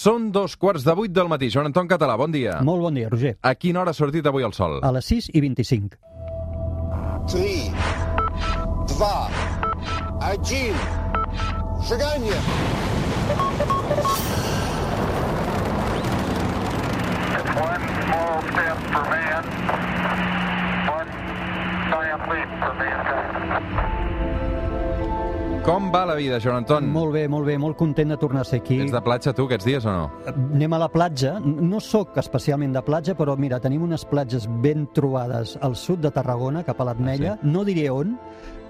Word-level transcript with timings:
Són 0.00 0.31
dos 0.31 0.55
quarts 0.55 0.85
de 0.87 0.93
vuit 0.95 1.11
del 1.11 1.27
matí. 1.31 1.49
Joan 1.51 1.67
Anton 1.71 1.87
Català, 1.89 2.15
bon 2.17 2.31
dia. 2.31 2.59
Molt 2.63 2.81
bon 2.85 2.93
dia, 2.95 3.09
Roger. 3.11 3.33
A 3.43 3.55
quina 3.55 3.81
hora 3.81 3.91
ha 3.91 3.97
sortit 3.97 4.25
avui 4.29 4.43
el 4.47 4.53
sol? 4.53 4.79
A 4.83 4.91
les 4.95 5.05
6 5.11 5.29
i 5.33 5.41
25. 5.41 5.97
3, 7.27 7.71
2, 8.97 9.31
1. 10.21 10.75
Шагание! 11.81 12.37
It's 17.33 17.51
one 17.57 17.83
small 18.05 18.41
step 18.51 18.77
for 18.93 19.03
man, 19.11 19.43
one 20.87 21.09
giant 21.91 22.23
leap 22.29 22.49
for 22.61 22.73
mankind. 22.79 23.89
Com 25.61 25.91
va 25.93 26.07
la 26.09 26.15
vida, 26.17 26.39
Joan 26.41 26.63
Anton? 26.63 26.87
Molt 26.89 27.13
bé, 27.13 27.27
molt 27.29 27.45
bé, 27.45 27.53
molt 27.61 27.77
content 27.77 28.09
de 28.09 28.17
tornar 28.17 28.41
a 28.41 28.47
ser 28.49 28.61
aquí. 28.63 28.79
Ets 28.81 28.93
de 28.95 29.01
platja, 29.05 29.33
tu, 29.37 29.45
aquests 29.45 29.67
dies, 29.67 29.85
o 29.85 29.91
no? 29.93 30.07
Anem 30.31 30.73
a 30.73 30.79
la 30.81 30.87
platja. 30.89 31.35
No 31.45 31.77
sóc 31.85 32.17
especialment 32.17 32.73
de 32.73 32.81
platja, 32.81 33.13
però 33.17 33.35
mira, 33.37 33.59
tenim 33.61 33.83
unes 33.85 34.01
platges 34.09 34.47
ben 34.63 34.87
trobades 34.97 35.53
al 35.61 35.77
sud 35.77 36.01
de 36.01 36.09
Tarragona, 36.15 36.65
cap 36.65 36.81
a 36.81 36.87
l'Atmella. 36.89 37.35
Sí. 37.37 37.51
No 37.53 37.61
diré 37.67 37.85
on, 37.93 38.15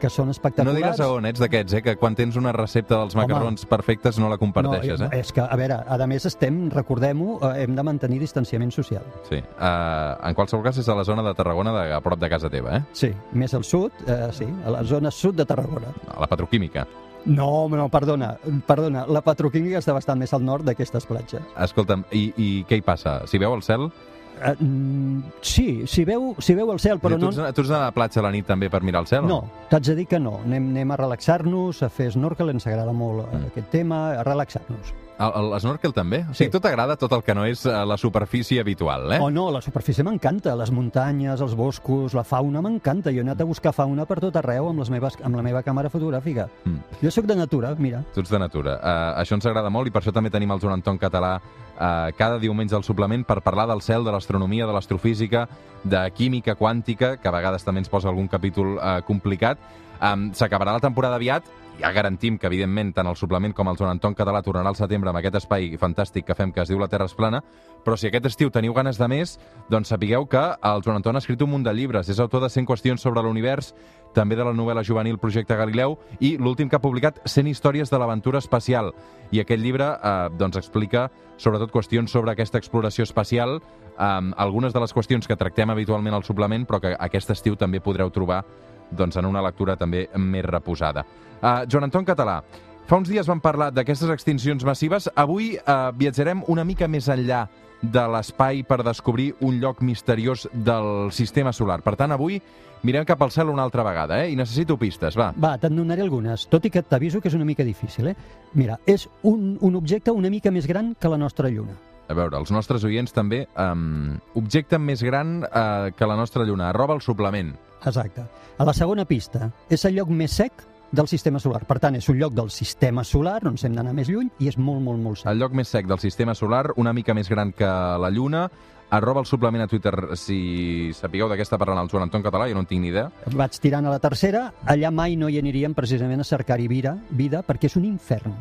que 0.01 0.09
són 0.09 0.31
No 0.31 0.35
espectaculars. 0.35 0.77
digues 0.79 0.99
a 0.99 1.09
on, 1.13 1.27
ets 1.29 1.41
d'aquests, 1.41 1.75
eh? 1.77 1.81
Que 1.85 1.95
quan 2.01 2.15
tens 2.17 2.35
una 2.39 2.51
recepta 2.55 2.97
dels 2.97 3.15
macarrons 3.15 3.65
perfectes 3.69 4.17
no 4.19 4.29
la 4.31 4.39
comparteixes, 4.41 4.99
no, 4.99 5.11
eh? 5.11 5.21
És 5.21 5.31
que, 5.31 5.41
a 5.45 5.57
veure, 5.59 5.77
a 5.85 6.07
més 6.09 6.25
estem, 6.25 6.63
recordem-ho, 6.73 7.37
eh, 7.51 7.63
hem 7.63 7.75
de 7.77 7.83
mantenir 7.85 8.19
distanciament 8.19 8.73
social. 8.73 9.05
Sí. 9.29 9.37
Uh, 9.37 10.17
en 10.27 10.35
qualsevol 10.35 10.65
cas, 10.65 10.81
és 10.81 10.89
a 10.89 10.95
la 10.97 11.05
zona 11.07 11.23
de 11.23 11.33
Tarragona, 11.37 11.73
de, 11.77 11.93
a 11.93 12.01
prop 12.01 12.19
de 12.19 12.29
casa 12.29 12.49
teva, 12.49 12.77
eh? 12.77 12.83
Sí, 12.97 13.13
més 13.33 13.53
al 13.53 13.63
sud, 13.63 13.91
eh, 14.07 14.29
sí, 14.33 14.47
a 14.65 14.77
la 14.77 14.83
zona 14.83 15.11
sud 15.11 15.35
de 15.35 15.45
Tarragona. 15.45 15.93
A 16.09 16.19
la 16.21 16.27
petroquímica. 16.27 16.87
No, 17.25 17.67
no, 17.69 17.87
perdona, 17.93 18.35
perdona, 18.65 19.05
la 19.05 19.21
petroquímica 19.21 19.77
està 19.77 19.93
bastant 19.93 20.17
més 20.17 20.33
al 20.33 20.41
nord 20.41 20.65
d'aquestes 20.65 21.05
platges. 21.05 21.43
Escolta'm, 21.61 22.03
i, 22.11 22.31
i 22.35 22.47
què 22.67 22.79
hi 22.79 22.81
passa? 22.81 23.19
Si 23.29 23.37
veu 23.37 23.53
el 23.53 23.61
cel? 23.61 23.91
Uh, 24.41 24.55
mm, 24.63 25.23
sí, 25.45 25.83
si 25.85 26.03
veu, 26.07 26.31
si 26.41 26.55
veu 26.57 26.71
el 26.73 26.79
cel, 26.81 26.97
però 26.99 27.19
tu, 27.19 27.27
no... 27.27 27.29
ets, 27.29 27.53
tu 27.53 27.61
ets 27.61 27.69
a 27.69 27.83
la 27.83 27.91
platja 27.93 28.21
a 28.21 28.25
la 28.25 28.31
nit 28.33 28.47
també 28.49 28.71
per 28.73 28.81
mirar 28.81 29.03
el 29.03 29.07
cel? 29.11 29.25
o 29.25 29.29
No, 29.29 29.39
t'haig 29.69 29.85
de 29.91 29.95
dir 29.99 30.07
que 30.09 30.19
no. 30.19 30.39
Anem, 30.45 30.71
anem 30.73 30.91
a 30.91 30.97
relaxar-nos, 30.97 31.83
a 31.85 31.89
fer 31.93 32.09
snorkel, 32.15 32.49
ens 32.49 32.65
agrada 32.67 32.93
molt 32.93 33.27
Mm. 33.27 33.37
mm. 33.37 33.51
aquest 33.53 33.69
tema, 33.69 34.01
a 34.17 34.23
relaxar-nos. 34.25 34.93
El, 35.19 35.51
el 35.53 35.59
snorkel 35.61 35.93
també? 35.93 36.21
O 36.29 36.33
Sí. 36.33 36.45
sigui, 36.45 36.51
tot 36.55 36.63
t'agrada 36.63 36.95
tot 36.97 37.11
el 37.13 37.21
que 37.21 37.35
no 37.35 37.43
és 37.45 37.65
eh, 37.65 37.71
la 37.85 37.97
superfície 37.97 38.59
habitual, 38.61 39.11
eh? 39.13 39.19
Oh 39.21 39.29
no, 39.29 39.51
la 39.51 39.61
superfície 39.61 40.03
m'encanta, 40.03 40.55
les 40.55 40.71
muntanyes, 40.71 41.41
els 41.41 41.53
boscos, 41.55 42.13
la 42.17 42.23
fauna 42.23 42.61
m'encanta. 42.61 43.11
Jo 43.11 43.17
he 43.21 43.25
anat 43.27 43.41
a 43.41 43.45
buscar 43.45 43.73
fauna 43.73 44.05
per 44.09 44.19
tot 44.19 44.35
arreu 44.41 44.69
amb, 44.69 44.79
les 44.79 44.89
meves, 44.89 45.17
amb 45.23 45.35
la 45.35 45.43
meva 45.45 45.61
càmera 45.61 45.89
fotogràfica. 45.93 46.47
Mm. 46.65 46.79
Jo 47.03 47.11
sóc 47.11 47.25
de 47.29 47.35
natura, 47.35 47.75
mira. 47.77 48.03
Tu 48.13 48.21
ets 48.21 48.31
de 48.31 48.39
natura. 48.39 48.77
Uh, 48.81 49.21
això 49.21 49.35
ens 49.37 49.45
agrada 49.45 49.69
molt 49.69 49.87
i 49.87 49.91
per 49.91 50.01
això 50.01 50.13
també 50.13 50.31
tenim 50.33 50.51
el 50.51 50.59
Joan 50.59 50.79
Anton 50.79 50.97
Català 50.97 51.35
uh, 51.37 52.09
cada 52.17 52.39
diumenge 52.39 52.75
al 52.75 52.83
suplement 52.83 53.23
per 53.25 53.41
parlar 53.41 53.67
del 53.67 53.81
cel, 53.81 54.03
de 54.03 54.11
l'astronomia, 54.11 54.65
de 54.65 54.73
l'astrofísica, 54.73 55.47
de 55.83 56.01
química 56.17 56.55
quàntica, 56.55 57.17
que 57.21 57.27
a 57.27 57.31
vegades 57.31 57.63
també 57.63 57.79
ens 57.85 57.89
posa 57.89 58.09
algun 58.09 58.27
capítol 58.27 58.77
uh, 58.77 59.01
complicat. 59.05 59.59
Um, 60.01 60.31
S'acabarà 60.33 60.73
la 60.73 60.79
temporada 60.81 61.15
aviat, 61.19 61.45
ja 61.79 61.91
garantim 61.91 62.37
que, 62.37 62.47
evidentment, 62.47 62.91
tant 62.93 63.07
el 63.09 63.17
suplement 63.17 63.53
com 63.57 63.69
el 63.69 63.77
Joan 63.79 63.95
Anton 63.95 64.15
Català 64.17 64.41
tornarà 64.45 64.69
al 64.69 64.77
setembre 64.77 65.09
amb 65.09 65.19
aquest 65.21 65.39
espai 65.41 65.71
fantàstic 65.81 66.27
que 66.27 66.35
fem 66.37 66.51
que 66.53 66.61
es 66.61 66.69
diu 66.69 66.79
La 66.79 66.89
Terra 66.91 67.07
és 67.09 67.15
plana, 67.17 67.41
però 67.85 67.97
si 67.97 68.07
aquest 68.07 68.27
estiu 68.29 68.51
teniu 68.53 68.75
ganes 68.77 68.99
de 69.01 69.07
més, 69.09 69.37
doncs 69.69 69.89
sapigueu 69.93 70.27
que 70.29 70.41
el 70.41 70.83
Joan 70.85 70.99
Anton 70.99 71.17
ha 71.17 71.23
escrit 71.23 71.41
un 71.41 71.51
munt 71.53 71.65
de 71.65 71.73
llibres, 71.73 72.09
és 72.09 72.19
autor 72.19 72.43
de 72.43 72.51
100 72.53 72.67
qüestions 72.69 73.01
sobre 73.01 73.23
l'univers, 73.25 73.73
també 74.13 74.35
de 74.35 74.45
la 74.45 74.53
novel·la 74.53 74.83
juvenil 74.83 75.19
Projecte 75.19 75.55
Galileu 75.55 75.97
i 76.19 76.35
l'últim 76.37 76.69
que 76.69 76.77
ha 76.77 76.83
publicat 76.83 77.21
100 77.25 77.47
històries 77.47 77.89
de 77.89 77.99
l'aventura 77.99 78.41
espacial. 78.43 78.91
I 79.31 79.41
aquest 79.41 79.63
llibre 79.63 79.87
eh, 79.95 80.29
doncs 80.37 80.59
explica 80.59 81.07
sobretot 81.37 81.71
qüestions 81.71 82.11
sobre 82.11 82.33
aquesta 82.35 82.59
exploració 82.59 83.07
espacial, 83.07 83.61
eh, 83.97 84.31
algunes 84.35 84.73
de 84.73 84.83
les 84.83 84.93
qüestions 84.93 85.27
que 85.27 85.39
tractem 85.39 85.71
habitualment 85.71 86.13
al 86.13 86.27
suplement, 86.27 86.67
però 86.67 86.81
que 86.83 86.93
aquest 86.99 87.31
estiu 87.31 87.55
també 87.55 87.81
podreu 87.81 88.11
trobar 88.11 88.43
doncs, 88.91 89.17
en 89.17 89.25
una 89.25 89.41
lectura 89.43 89.77
també 89.79 90.07
més 90.15 90.45
reposada. 90.45 91.05
Uh, 91.41 91.63
Joan 91.67 91.87
Anton 91.87 92.05
Català, 92.05 92.41
fa 92.87 92.99
uns 92.99 93.09
dies 93.09 93.27
vam 93.27 93.41
parlar 93.41 93.71
d'aquestes 93.73 94.11
extincions 94.13 94.65
massives. 94.67 95.09
Avui 95.15 95.55
uh, 95.57 95.91
viatjarem 95.97 96.43
una 96.51 96.65
mica 96.67 96.89
més 96.91 97.09
enllà 97.09 97.45
de 97.81 98.03
l'espai 98.13 98.61
per 98.67 98.83
descobrir 98.85 99.31
un 99.41 99.57
lloc 99.61 99.81
misteriós 99.81 100.47
del 100.53 101.09
sistema 101.11 101.53
solar. 101.53 101.81
Per 101.81 101.95
tant, 101.97 102.13
avui 102.13 102.37
mirem 102.85 103.05
cap 103.05 103.21
al 103.21 103.31
cel 103.33 103.49
una 103.49 103.63
altra 103.65 103.83
vegada, 103.85 104.21
eh? 104.23 104.31
I 104.31 104.37
necessito 104.37 104.77
pistes, 104.77 105.17
va. 105.17 105.31
Va, 105.33 105.55
te'n 105.61 105.77
donaré 105.77 106.05
algunes, 106.05 106.45
tot 106.49 106.65
i 106.65 106.71
que 106.73 106.83
t'aviso 106.85 107.21
que 107.21 107.29
és 107.29 107.37
una 107.37 107.45
mica 107.45 107.65
difícil, 107.65 108.11
eh? 108.13 108.15
Mira, 108.53 108.77
és 108.85 109.07
un, 109.23 109.55
un 109.61 109.77
objecte 109.79 110.13
una 110.13 110.29
mica 110.29 110.53
més 110.53 110.69
gran 110.69 110.93
que 110.99 111.09
la 111.09 111.17
nostra 111.21 111.49
Lluna. 111.49 111.77
A 112.11 112.13
veure, 112.17 112.35
els 112.37 112.51
nostres 112.51 112.83
oients 112.83 113.13
també... 113.15 113.45
Um, 113.55 114.17
objecte 114.35 114.75
més 114.81 114.99
gran 115.05 115.45
uh, 115.47 115.91
que 115.95 116.09
la 116.09 116.17
nostra 116.19 116.43
lluna. 116.43 116.67
Arroba 116.69 116.97
el 116.97 117.03
suplement. 117.05 117.53
Exacte. 117.85 118.25
A 118.57 118.65
la 118.67 118.73
segona 118.73 119.05
pista, 119.05 119.49
és 119.69 119.85
el 119.85 119.97
lloc 119.97 120.11
més 120.13 120.35
sec 120.37 120.67
del 120.91 121.07
sistema 121.07 121.39
solar. 121.39 121.63
Per 121.65 121.79
tant, 121.79 121.95
és 121.95 122.09
un 122.11 122.19
lloc 122.19 122.35
del 122.35 122.51
sistema 122.51 123.03
solar, 123.07 123.39
no 123.43 123.55
ens 123.55 123.63
hem 123.65 123.77
d'anar 123.77 123.93
més 123.95 124.11
lluny, 124.11 124.29
i 124.43 124.51
és 124.51 124.57
molt, 124.59 124.83
molt, 124.83 124.99
molt 125.01 125.21
sec. 125.21 125.31
El 125.31 125.39
lloc 125.39 125.55
més 125.57 125.71
sec 125.71 125.87
del 125.87 126.01
sistema 126.03 126.35
solar, 126.35 126.67
una 126.75 126.93
mica 126.93 127.15
més 127.17 127.31
gran 127.31 127.55
que 127.55 127.65
la 127.65 128.11
lluna. 128.11 128.49
Arroba 128.91 129.21
el 129.21 129.25
suplement 129.25 129.63
a 129.63 129.69
Twitter 129.71 129.93
si 130.19 130.91
sapigueu 130.91 131.31
està 131.39 131.57
parlant 131.57 131.79
el 131.79 131.87
Joan 131.87 132.09
Anton 132.09 132.25
Català, 132.25 132.49
jo 132.49 132.57
no 132.57 132.65
en 132.65 132.67
tinc 132.67 132.81
ni 132.83 132.89
idea. 132.91 133.07
Vaig 133.31 133.55
tirant 133.63 133.87
a 133.87 133.93
la 133.93 133.99
tercera, 134.03 134.49
allà 134.67 134.91
mai 134.91 135.15
no 135.15 135.29
hi 135.29 135.39
aniríem 135.39 135.73
precisament 135.73 136.19
a 136.19 136.27
cercar-hi 136.27 136.67
vida, 136.67 136.97
vida, 137.09 137.39
perquè 137.41 137.71
és 137.71 137.79
un 137.79 137.87
infern. 137.87 138.35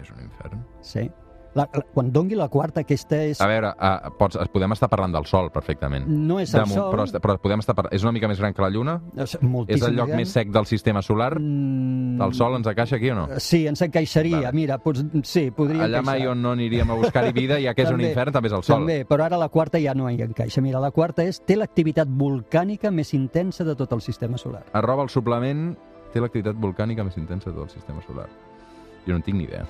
És 0.00 0.14
un 0.14 0.22
infern. 0.22 0.62
Sí. 0.86 1.10
La, 1.56 1.64
la, 1.72 1.82
quan 1.94 2.10
dongui 2.12 2.36
la 2.36 2.46
quarta, 2.52 2.82
aquesta 2.84 3.16
és... 3.24 3.40
A 3.40 3.46
veure, 3.48 3.70
uh, 3.80 4.10
pots, 4.18 4.36
podem 4.52 4.74
estar 4.76 4.90
parlant 4.92 5.14
del 5.14 5.24
Sol, 5.24 5.48
perfectament. 5.54 6.04
No 6.06 6.36
és 6.42 6.52
el 6.54 6.66
mo- 6.68 6.74
Sol. 6.76 6.90
Però, 6.92 7.06
però 7.24 7.36
podem 7.40 7.62
estar 7.64 7.74
par... 7.74 7.86
És 7.96 8.04
una 8.04 8.12
mica 8.12 8.28
més 8.28 8.38
gran 8.42 8.52
que 8.52 8.60
la 8.60 8.68
Lluna? 8.70 8.98
És, 9.16 9.38
És 9.72 9.82
el 9.88 9.96
lloc 9.96 10.10
gran. 10.10 10.20
més 10.20 10.34
sec 10.36 10.50
del 10.52 10.66
sistema 10.68 11.00
solar? 11.02 11.30
Mm, 11.40 12.20
El 12.20 12.34
Sol 12.36 12.58
ens 12.58 12.68
encaixa 12.68 12.96
aquí 13.00 13.08
o 13.10 13.14
no? 13.16 13.26
Sí, 13.40 13.62
ens 13.66 13.80
encaixaria. 13.86 14.42
Vale. 14.44 14.52
Mira, 14.52 14.76
pots, 14.84 15.02
sí, 15.24 15.46
podria 15.50 15.84
Allà 15.88 16.02
mai 16.04 16.20
encaixar. 16.20 16.32
on 16.36 16.42
no 16.42 16.52
aniríem 16.52 16.90
a 16.92 16.98
buscar-hi 17.00 17.32
vida, 17.32 17.56
ja 17.64 17.72
que 17.74 17.82
és 17.86 17.90
un 17.90 17.96
També, 17.96 18.10
infern, 18.12 18.32
també 18.36 18.52
és 18.52 18.56
el 18.58 18.62
Sol. 18.68 18.76
També, 18.84 18.98
però 19.08 19.24
ara 19.24 19.40
la 19.40 19.48
quarta 19.48 19.80
ja 19.80 19.94
no 19.96 20.10
hi 20.10 20.20
encaixa. 20.22 20.60
Mira, 20.60 20.78
la 20.84 20.90
quarta 20.92 21.24
és 21.24 21.40
té 21.40 21.56
l'activitat 21.56 22.06
volcànica 22.08 22.90
més 22.92 23.14
intensa 23.16 23.64
de 23.64 23.74
tot 23.74 23.96
el 23.96 24.04
sistema 24.04 24.36
solar. 24.36 24.66
Arroba 24.76 25.02
el 25.08 25.08
suplement 25.08 25.70
té 26.12 26.20
l'activitat 26.20 26.60
volcànica 26.60 27.02
més 27.02 27.16
intensa 27.16 27.48
de 27.50 27.56
tot 27.56 27.70
el 27.70 27.74
sistema 27.80 28.02
solar. 28.06 28.28
Jo 29.06 29.12
no 29.14 29.16
en 29.16 29.22
tinc 29.22 29.38
ni 29.38 29.44
idea. 29.48 29.64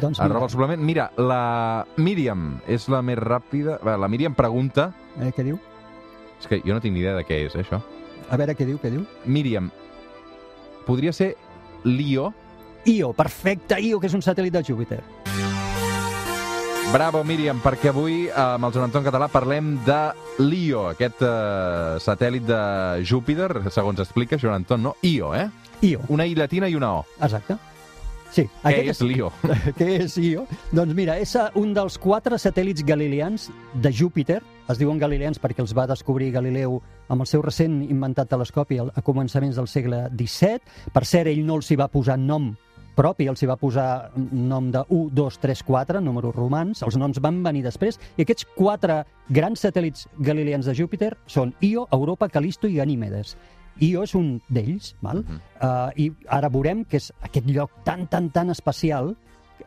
Doncs 0.00 0.20
Arroba 0.20 0.46
el 0.46 0.50
suplement. 0.52 0.80
Mira, 0.82 1.10
la 1.18 1.84
Míriam 1.96 2.60
és 2.70 2.86
la 2.88 3.02
més 3.02 3.18
ràpida... 3.18 3.78
Va, 3.84 3.96
La 4.00 4.08
Míriam 4.08 4.34
pregunta... 4.38 4.92
eh, 5.20 5.32
què 5.36 5.44
diu? 5.44 5.58
És 6.40 6.46
que 6.48 6.60
jo 6.64 6.72
no 6.72 6.80
tinc 6.80 6.94
ni 6.94 7.02
idea 7.02 7.16
de 7.18 7.24
què 7.28 7.42
és, 7.46 7.54
eh, 7.56 7.64
això. 7.64 7.82
A 8.30 8.36
veure 8.40 8.54
què 8.56 8.64
diu, 8.64 8.78
què 8.80 8.88
diu? 8.94 9.02
Míriam, 9.26 9.70
podria 10.86 11.12
ser 11.12 11.34
Lio? 11.84 12.30
Io, 12.88 13.12
perfecte, 13.12 13.76
Io, 13.84 13.98
que 14.00 14.06
és 14.08 14.14
un 14.16 14.22
satèl·lit 14.24 14.54
de 14.54 14.62
Júpiter. 14.64 15.02
Bravo, 16.92 17.20
Míriam, 17.22 17.60
perquè 17.62 17.92
avui 17.92 18.24
amb 18.34 18.66
el 18.66 18.72
Joan 18.74 18.88
Anton 18.88 19.04
Català 19.06 19.28
parlem 19.30 19.76
de 19.86 19.98
Lio, 20.42 20.88
aquest 20.90 21.20
eh, 21.22 21.98
satèl·lit 22.02 22.42
de 22.48 22.60
Júpiter, 23.06 23.50
segons 23.70 24.00
explica 24.02 24.38
Joan 24.42 24.62
Anton, 24.64 24.82
no? 24.88 24.94
Io, 25.06 25.30
eh? 25.38 25.44
Io, 25.86 26.00
Una 26.08 26.26
I 26.26 26.34
latina 26.34 26.68
i 26.68 26.74
una 26.74 26.94
O. 26.98 27.04
exacte. 27.22 27.56
Sí, 28.30 28.44
Què 28.62 28.84
és 28.92 29.00
Lio? 29.02 29.32
Què 29.78 29.88
és 30.04 30.14
Io? 30.22 30.44
Doncs 30.70 30.94
mira, 30.94 31.16
és 31.18 31.32
eh, 31.34 31.48
un 31.58 31.74
dels 31.74 31.98
quatre 31.98 32.38
satèl·lits 32.38 32.86
galileans 32.86 33.48
de 33.82 33.90
Júpiter. 33.90 34.38
Es 34.70 34.78
diuen 34.78 35.00
galileans 35.02 35.42
perquè 35.42 35.64
els 35.64 35.74
va 35.74 35.88
descobrir 35.90 36.30
Galileu 36.36 36.78
amb 37.10 37.24
el 37.24 37.26
seu 37.26 37.42
recent 37.42 37.80
inventat 37.88 38.30
telescopi 38.30 38.78
a 38.78 39.02
començaments 39.02 39.58
del 39.58 39.66
segle 39.66 40.04
XVII. 40.14 40.90
Per 40.94 41.04
cert, 41.04 41.32
ell 41.32 41.42
no 41.46 41.58
els 41.58 41.70
hi 41.72 41.80
va 41.80 41.90
posar 41.90 42.20
nom 42.22 42.52
propi, 43.00 43.26
els 43.30 43.40
hi 43.42 43.48
va 43.48 43.56
posar 43.56 44.10
nom 44.14 44.70
de 44.74 44.82
1, 44.88 45.14
2, 45.16 45.38
3, 45.42 45.62
4, 45.66 46.02
números 46.04 46.34
romans. 46.36 46.82
Els 46.86 46.98
noms 47.00 47.20
van 47.22 47.42
venir 47.42 47.64
després. 47.64 47.98
I 48.16 48.26
aquests 48.26 48.46
quatre 48.56 49.02
grans 49.30 49.62
satèl·lits 49.64 50.06
galileans 50.18 50.68
de 50.68 50.74
Júpiter 50.76 51.14
són 51.26 51.54
Io, 51.64 51.86
Europa, 51.90 52.28
Calisto 52.28 52.68
i 52.68 52.76
Ganímedes. 52.78 53.36
Io 53.78 54.02
és 54.04 54.14
un 54.14 54.40
d'ells, 54.48 54.94
val? 55.00 55.24
Mhm. 55.24 55.40
Uh, 55.60 55.90
i 55.96 56.12
ara 56.28 56.48
veurem 56.48 56.84
que 56.84 56.96
és 56.96 57.12
aquest 57.22 57.46
lloc 57.46 57.70
tan, 57.84 58.06
tan, 58.08 58.30
tan 58.30 58.50
especial 58.50 59.14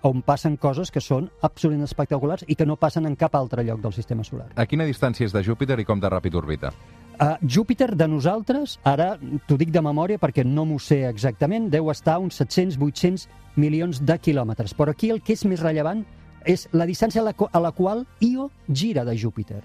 on 0.02 0.22
passen 0.22 0.58
coses 0.58 0.92
que 0.92 1.02
són 1.02 1.30
absolutament 1.42 1.86
espectaculars 1.86 2.44
i 2.48 2.56
que 2.56 2.66
no 2.66 2.76
passen 2.76 3.06
en 3.06 3.16
cap 3.16 3.36
altre 3.36 3.64
lloc 3.64 3.80
del 3.82 3.94
sistema 3.94 4.24
solar. 4.24 4.50
A 4.56 4.66
quina 4.66 4.86
distància 4.86 5.26
és 5.26 5.34
de 5.34 5.44
Júpiter 5.44 5.80
i 5.80 5.86
com 5.86 6.02
de 6.02 6.10
ràpid 6.10 6.36
orbita? 6.36 6.74
Uh, 7.14 7.38
Júpiter 7.46 7.96
de 7.96 8.08
nosaltres, 8.10 8.80
ara 8.84 9.14
t'ho 9.48 9.58
dic 9.58 9.70
de 9.72 9.82
memòria 9.86 10.20
perquè 10.20 10.44
no 10.44 10.66
m'ho 10.66 10.80
sé 10.82 11.04
exactament, 11.08 11.70
deu 11.70 11.92
estar 11.94 12.18
a 12.18 12.24
uns 12.24 12.42
700-800 12.42 13.28
milions 13.56 14.02
de 14.02 14.18
quilòmetres. 14.18 14.74
Però 14.74 14.92
aquí 14.92 15.12
el 15.14 15.22
que 15.22 15.38
és 15.38 15.46
més 15.46 15.62
rellevant 15.62 16.04
és 16.46 16.68
la 16.74 16.88
distància 16.90 17.22
a 17.22 17.30
la, 17.30 17.36
a 17.38 17.60
la 17.62 17.72
qual 17.72 18.06
Io 18.20 18.50
gira 18.68 19.06
de 19.06 19.16
Júpiter. 19.18 19.62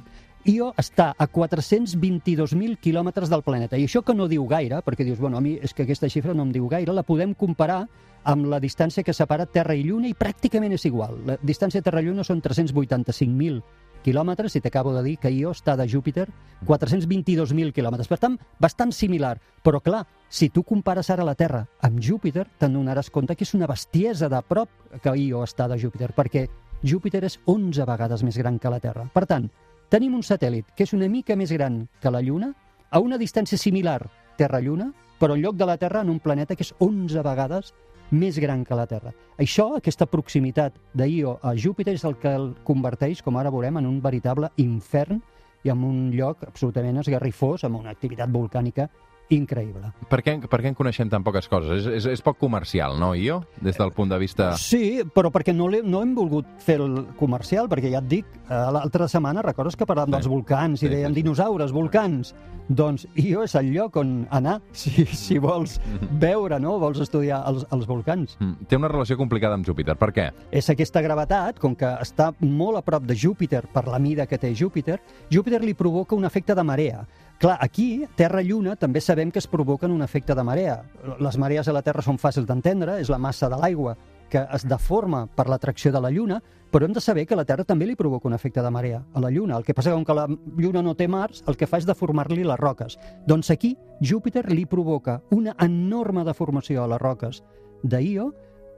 Io 0.48 0.70
està 0.80 1.10
a 1.12 1.26
422.000 1.28 2.78
quilòmetres 2.80 3.28
del 3.28 3.42
planeta. 3.44 3.76
I 3.76 3.84
això 3.84 4.00
que 4.00 4.14
no 4.16 4.30
diu 4.30 4.46
gaire, 4.48 4.78
perquè 4.80 5.04
dius, 5.04 5.18
bueno, 5.20 5.36
a 5.36 5.42
mi 5.44 5.58
és 5.60 5.74
que 5.76 5.84
aquesta 5.84 6.08
xifra 6.08 6.32
no 6.32 6.46
em 6.46 6.54
diu 6.54 6.64
gaire, 6.72 6.94
la 6.96 7.04
podem 7.04 7.34
comparar 7.36 7.82
amb 8.24 8.48
la 8.48 8.56
distància 8.56 9.04
que 9.04 9.12
separa 9.12 9.44
Terra 9.44 9.76
i 9.76 9.84
Lluna 9.84 10.08
i 10.08 10.16
pràcticament 10.16 10.72
és 10.72 10.86
igual. 10.88 11.18
La 11.28 11.36
distància 11.42 11.84
Terra-Lluna 11.84 12.24
són 12.24 12.40
385.000 12.40 13.60
quilòmetres 14.06 14.56
i 14.56 14.64
t'acabo 14.64 14.94
de 14.96 15.04
dir 15.04 15.18
que 15.20 15.34
Io 15.36 15.52
està 15.52 15.76
de 15.76 15.84
Júpiter 15.84 16.24
422.000 16.64 17.76
quilòmetres. 17.76 18.08
Per 18.08 18.16
tant, 18.24 18.40
bastant 18.56 18.96
similar. 18.96 19.36
Però 19.60 19.82
clar, 19.84 20.06
si 20.32 20.48
tu 20.48 20.64
compares 20.64 21.12
ara 21.12 21.28
la 21.28 21.36
Terra 21.36 21.66
amb 21.84 22.00
Júpiter, 22.00 22.48
te'n 22.56 22.72
donaràs 22.72 23.12
compte 23.12 23.36
que 23.36 23.44
és 23.44 23.52
una 23.52 23.68
bestiesa 23.68 24.32
de 24.32 24.40
prop 24.48 24.96
que 25.04 25.16
Io 25.28 25.44
està 25.44 25.68
de 25.68 25.76
Júpiter, 25.76 26.14
perquè 26.16 26.48
Júpiter 26.80 27.26
és 27.26 27.40
11 27.44 27.84
vegades 27.84 28.24
més 28.24 28.40
gran 28.40 28.56
que 28.56 28.72
la 28.72 28.80
Terra. 28.80 29.10
Per 29.12 29.26
tant, 29.28 29.50
tenim 29.88 30.14
un 30.14 30.24
satèl·lit 30.24 30.72
que 30.76 30.84
és 30.84 30.94
una 30.96 31.08
mica 31.08 31.36
més 31.36 31.52
gran 31.52 31.86
que 32.00 32.12
la 32.12 32.22
Lluna, 32.22 32.52
a 32.90 33.00
una 33.00 33.18
distància 33.18 33.58
similar 33.58 34.00
Terra-Lluna, 34.38 34.92
però 35.18 35.34
en 35.34 35.42
lloc 35.42 35.56
de 35.56 35.66
la 35.66 35.76
Terra 35.76 36.02
en 36.04 36.10
un 36.10 36.20
planeta 36.20 36.56
que 36.56 36.64
és 36.64 36.74
11 36.78 37.22
vegades 37.24 37.72
més 38.10 38.38
gran 38.40 38.64
que 38.64 38.76
la 38.76 38.86
Terra. 38.86 39.12
Això, 39.36 39.74
aquesta 39.76 40.06
proximitat 40.06 40.78
d'Io 40.96 41.38
a 41.42 41.54
Júpiter 41.56 41.94
és 41.98 42.04
el 42.08 42.16
que 42.20 42.32
el 42.32 42.54
converteix, 42.64 43.22
com 43.22 43.36
ara 43.36 43.52
veurem, 43.52 43.80
en 43.80 43.88
un 43.88 44.00
veritable 44.00 44.52
infern 44.56 45.20
i 45.64 45.72
en 45.72 45.84
un 45.84 46.08
lloc 46.14 46.44
absolutament 46.46 47.02
esgarrifós, 47.02 47.64
amb 47.64 47.80
una 47.80 47.92
activitat 47.92 48.30
volcànica 48.32 48.88
increïble. 49.30 49.90
Per 50.08 50.20
què, 50.24 50.36
per 50.48 50.60
què 50.62 50.70
en 50.72 50.76
coneixem 50.78 51.08
tan 51.12 51.24
poques 51.26 51.48
coses? 51.48 51.82
És, 51.82 51.86
és, 52.00 52.06
és 52.14 52.22
poc 52.24 52.38
comercial, 52.40 52.98
no, 53.00 53.12
Io? 53.14 53.42
Des 53.60 53.76
del 53.76 53.92
punt 53.92 54.08
de 54.12 54.18
vista... 54.18 54.52
Sí, 54.56 55.02
però 55.14 55.30
perquè 55.34 55.54
no, 55.54 55.68
l'he- 55.68 55.82
no 55.84 56.00
hem 56.02 56.14
volgut 56.16 56.46
fer 56.64 56.78
el 56.80 57.02
comercial, 57.18 57.68
perquè 57.68 57.90
ja 57.92 58.00
et 58.00 58.08
dic, 58.08 58.26
eh, 58.48 58.60
l'altra 58.72 59.08
setmana 59.08 59.42
recordes 59.44 59.76
que 59.76 59.86
parlàvem 59.88 60.08
Sí. 60.14 60.16
dels 60.18 60.28
volcans 60.32 60.82
i 60.82 60.86
Sí, 60.86 60.92
dèiem 60.94 61.12
sí, 61.12 61.14
sí. 61.14 61.22
dinosaures, 61.22 61.72
volcans. 61.72 62.34
Doncs 62.68 63.06
Io 63.16 63.42
és 63.46 63.54
el 63.56 63.70
lloc 63.72 63.96
on 63.96 64.26
anar, 64.30 64.58
si, 64.72 65.04
si 65.06 65.38
vols 65.40 65.78
veure, 66.20 66.58
no? 66.60 66.78
vols 66.78 67.00
estudiar 67.00 67.42
els, 67.48 67.64
els 67.72 67.86
volcans. 67.88 68.36
Mm, 68.40 68.66
Té 68.68 68.76
una 68.76 68.88
relació 68.92 69.16
complicada 69.16 69.54
amb 69.56 69.64
Júpiter. 69.68 69.96
Per 69.96 70.10
què? 70.12 70.28
és 70.52 70.68
aquesta 70.70 71.00
gravetat, 71.04 71.58
com 71.60 71.74
que 71.76 71.88
està 72.02 72.32
molt 72.40 72.78
a 72.78 72.82
prop 72.82 73.04
de 73.08 73.14
Júpiter 73.16 73.64
per 73.72 73.86
la 73.88 73.98
mida 73.98 74.26
que 74.26 74.38
té 74.38 74.54
Júpiter, 74.54 74.98
Júpiter 75.30 75.62
li 75.64 75.74
provoca 75.74 76.14
un 76.16 76.24
efecte 76.24 76.54
de 76.54 76.62
marea. 76.64 77.06
Clar, 77.38 77.56
aquí, 77.62 78.02
Terra-Lluna, 78.18 78.74
també 78.74 78.98
sabem 79.00 79.30
que 79.30 79.38
es 79.38 79.46
provoquen 79.46 79.92
un 79.94 80.02
efecte 80.02 80.34
de 80.34 80.42
marea. 80.42 80.80
Les 81.22 81.36
marees 81.38 81.68
a 81.68 81.74
la 81.74 81.84
Terra 81.86 82.02
són 82.02 82.18
fàcils 82.18 82.48
d'entendre, 82.48 82.96
és 82.98 83.10
la 83.12 83.18
massa 83.22 83.46
de 83.48 83.58
l'aigua 83.60 83.94
que 84.28 84.42
es 84.52 84.64
deforma 84.66 85.22
per 85.36 85.46
l'atracció 85.48 85.92
de 85.94 86.00
la 86.02 86.10
Lluna, 86.10 86.40
però 86.72 86.84
hem 86.84 86.92
de 86.92 87.00
saber 87.00 87.24
que 87.26 87.36
la 87.38 87.46
Terra 87.46 87.64
també 87.64 87.86
li 87.86 87.94
provoca 87.96 88.26
un 88.28 88.34
efecte 88.34 88.60
de 88.60 88.72
marea 88.74 89.04
a 89.14 89.22
la 89.22 89.30
Lluna. 89.30 89.56
El 89.56 89.64
que 89.64 89.72
passa 89.72 89.92
que 89.92 89.96
com 89.96 90.04
que 90.04 90.18
la 90.18 90.26
Lluna 90.58 90.82
no 90.82 90.96
té 90.98 91.06
mars, 91.08 91.44
el 91.46 91.56
que 91.56 91.70
fa 91.70 91.78
és 91.78 91.86
deformar-li 91.86 92.42
les 92.42 92.58
roques. 92.58 92.98
Doncs 93.26 93.52
aquí, 93.54 93.76
Júpiter 94.02 94.44
li 94.50 94.66
provoca 94.66 95.20
una 95.30 95.54
enorme 95.62 96.26
deformació 96.26 96.82
a 96.82 96.90
les 96.90 97.00
roques 97.00 97.42
d'Io, 97.84 98.32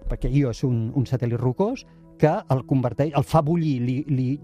perquè 0.06 0.28
Io 0.28 0.52
és 0.52 0.62
un, 0.68 0.90
un 0.94 1.08
satèl·lit 1.08 1.40
rocós, 1.40 1.86
que 2.20 2.36
el 2.52 2.66
converteix, 2.68 3.14
el 3.16 3.24
fa 3.24 3.40
bullir, 3.40 3.78
li, 3.80 4.00
li 4.12 4.34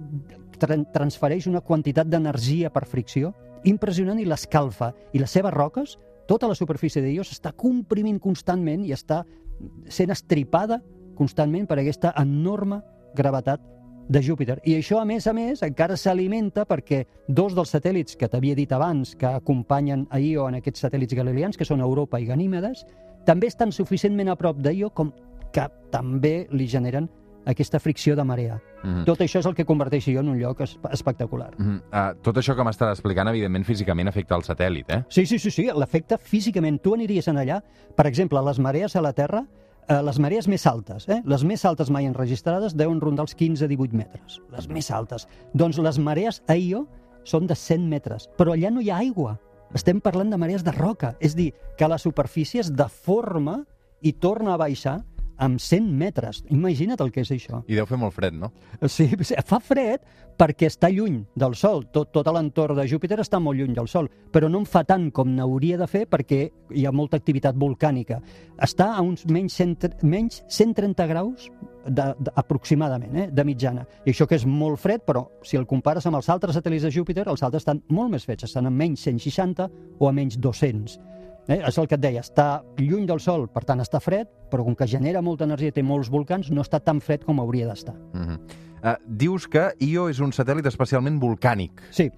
tran 0.59 0.87
transfereix 0.89 1.47
una 1.51 1.61
quantitat 1.61 2.09
d'energia 2.09 2.73
per 2.73 2.87
fricció 2.89 3.35
impressionant 3.67 4.19
i 4.21 4.27
l'escalfa. 4.27 4.93
I 5.13 5.21
les 5.23 5.31
seves 5.31 5.55
roques, 5.55 5.97
tota 6.27 6.49
la 6.49 6.57
superfície 6.59 7.03
d'Io 7.03 7.25
s'està 7.25 7.53
comprimint 7.55 8.19
constantment 8.23 8.85
i 8.87 8.95
està 8.95 9.23
sent 9.89 10.13
estripada 10.13 10.81
constantment 11.17 11.67
per 11.67 11.79
aquesta 11.81 12.13
enorme 12.21 12.83
gravetat 13.17 13.63
de 14.09 14.23
Júpiter. 14.23 14.61
I 14.65 14.77
això, 14.79 15.01
a 15.01 15.07
més 15.09 15.27
a 15.27 15.33
més, 15.35 15.63
encara 15.67 15.97
s'alimenta 15.99 16.67
perquè 16.69 17.05
dos 17.27 17.57
dels 17.57 17.73
satèl·lits 17.75 18.19
que 18.19 18.29
t'havia 18.31 18.55
dit 18.55 18.71
abans 18.73 19.17
que 19.19 19.27
acompanyen 19.27 20.07
a 20.11 20.21
Io 20.23 20.47
en 20.47 20.61
aquests 20.61 20.85
satèl·lits 20.85 21.17
galileans, 21.17 21.57
que 21.57 21.67
són 21.67 21.83
Europa 21.83 22.21
i 22.21 22.29
Ganímedes, 22.29 22.85
també 23.27 23.49
estan 23.51 23.73
suficientment 23.75 24.31
a 24.31 24.37
prop 24.39 24.61
d'Io 24.63 24.93
com 24.95 25.11
que 25.53 25.67
també 25.91 26.47
li 26.53 26.69
generen 26.71 27.09
aquesta 27.47 27.79
fricció 27.81 28.17
de 28.17 28.25
marea. 28.25 28.61
Mm 28.83 29.05
Tot 29.07 29.21
això 29.21 29.39
és 29.41 29.47
el 29.47 29.55
que 29.55 29.65
converteix 29.65 30.09
Io 30.09 30.21
en 30.21 30.29
un 30.29 30.39
lloc 30.39 30.61
es- 30.61 30.79
espectacular. 30.91 31.53
-hmm. 31.57 31.77
uh, 31.93 32.21
tot 32.23 32.37
això 32.37 32.55
que 32.57 32.63
m'estàs 32.63 32.91
explicant, 32.91 33.29
evidentment, 33.29 33.65
físicament 33.65 34.09
afecta 34.09 34.35
el 34.37 34.43
satèl·lit, 34.43 34.85
eh? 34.89 35.05
Sí, 35.09 35.27
sí, 35.27 35.39
sí, 35.39 35.51
sí, 35.51 35.69
l'efecte 35.75 36.19
físicament. 36.19 36.81
Tu 36.83 36.95
aniries 36.95 37.29
en 37.29 37.37
allà, 37.37 37.63
per 37.95 38.07
exemple, 38.07 38.41
les 38.43 38.59
marees 38.59 38.97
a 38.97 39.01
la 39.01 39.13
Terra, 39.13 39.47
eh, 39.89 40.03
les 40.03 40.19
marees 40.19 40.49
més 40.49 40.67
altes, 40.67 41.09
eh? 41.09 41.23
les 41.25 41.45
més 41.45 41.65
altes 41.65 41.91
mai 41.91 42.05
enregistrades 42.07 42.75
deuen 42.77 43.01
rondar 43.01 43.23
els 43.23 43.37
15-18 43.37 43.93
metres, 43.93 44.41
les 44.51 44.69
més 44.69 44.91
altes. 44.91 45.29
Doncs 45.55 45.79
les 45.79 45.99
marees 45.99 46.43
a 46.49 46.57
Io 46.57 46.87
són 47.23 47.47
de 47.47 47.55
100 47.55 47.89
metres, 47.89 48.29
però 48.37 48.53
allà 48.53 48.71
no 48.71 48.81
hi 48.81 48.91
ha 48.91 48.99
aigua. 48.99 49.39
Estem 49.75 50.01
parlant 50.01 50.31
de 50.31 50.37
marees 50.37 50.63
de 50.65 50.73
roca, 50.73 51.17
és 51.21 51.35
dir, 51.35 51.53
que 51.77 51.89
la 51.89 51.99
superfície 51.99 52.61
es 52.61 52.73
deforma 52.75 53.65
i 54.01 54.13
torna 54.13 54.55
a 54.55 54.57
baixar 54.57 55.05
amb 55.37 55.61
100 55.61 55.91
metres. 55.97 56.43
Imagina't 56.53 57.01
el 57.03 57.13
que 57.13 57.25
és 57.25 57.33
això. 57.35 57.63
I 57.69 57.79
deu 57.79 57.87
fer 57.89 57.99
molt 58.01 58.15
fred, 58.17 58.37
no? 58.37 58.53
Sí, 58.87 59.09
sí, 59.23 59.37
fa 59.47 59.61
fred 59.61 60.05
perquè 60.37 60.69
està 60.69 60.91
lluny 60.93 61.23
del 61.39 61.57
Sol. 61.57 61.87
Tot, 61.93 62.11
tot 62.13 62.29
l'entorn 62.33 62.77
de 62.79 62.87
Júpiter 62.89 63.19
està 63.23 63.41
molt 63.41 63.59
lluny 63.59 63.75
del 63.77 63.89
Sol, 63.89 64.09
però 64.33 64.51
no 64.53 64.61
en 64.63 64.69
fa 64.69 64.85
tant 64.89 65.09
com 65.15 65.33
n'hauria 65.33 65.79
de 65.81 65.89
fer 65.91 66.05
perquè 66.11 66.43
hi 66.77 66.85
ha 66.87 66.93
molta 66.93 67.19
activitat 67.21 67.57
volcànica. 67.57 68.21
Està 68.63 68.93
a 68.95 69.05
uns 69.05 69.27
menys, 69.31 69.57
100, 69.57 70.05
menys 70.05 70.43
130 70.49 71.09
graus 71.09 71.49
de, 71.87 72.13
de, 72.19 72.33
aproximadament, 72.35 73.17
eh, 73.17 73.27
de 73.33 73.45
mitjana. 73.49 73.87
I 74.05 74.13
això 74.13 74.29
que 74.29 74.39
és 74.39 74.47
molt 74.47 74.81
fred, 74.83 75.05
però 75.07 75.27
si 75.47 75.59
el 75.59 75.67
compares 75.69 76.07
amb 76.07 76.21
els 76.21 76.31
altres 76.33 76.59
satèl·lits 76.59 76.89
de 76.89 76.95
Júpiter, 76.95 77.27
els 77.31 77.45
altres 77.47 77.65
estan 77.65 77.83
molt 77.89 78.13
més 78.13 78.27
freds, 78.29 78.49
estan 78.49 78.69
a 78.69 78.73
menys 78.73 79.07
160 79.09 79.71
o 79.99 80.09
a 80.09 80.17
menys 80.17 80.41
200. 80.43 80.99
Eh? 81.49 81.61
És 81.63 81.79
el 81.79 81.87
que 81.87 81.95
et 81.95 82.03
deia, 82.03 82.23
està 82.25 82.63
lluny 82.79 83.07
del 83.07 83.21
Sol, 83.23 83.47
per 83.53 83.65
tant 83.65 83.81
està 83.83 84.01
fred, 84.03 84.29
però 84.51 84.65
com 84.67 84.75
que 84.75 84.89
genera 84.91 85.23
molta 85.23 85.47
energia 85.47 85.71
i 85.71 85.77
té 85.77 85.85
molts 85.87 86.11
volcans, 86.11 86.51
no 86.51 86.65
està 86.67 86.81
tan 86.83 87.01
fred 87.01 87.25
com 87.25 87.41
hauria 87.41 87.69
d'estar. 87.69 87.95
Mm 87.95 88.27
-hmm. 88.27 88.39
uh, 88.83 88.97
dius 89.07 89.47
que 89.47 89.73
Io 89.79 90.09
és 90.09 90.19
un 90.21 90.33
satèl·lit 90.33 90.67
especialment 90.67 91.21
volcànic. 91.21 91.73
Sí, 91.91 92.11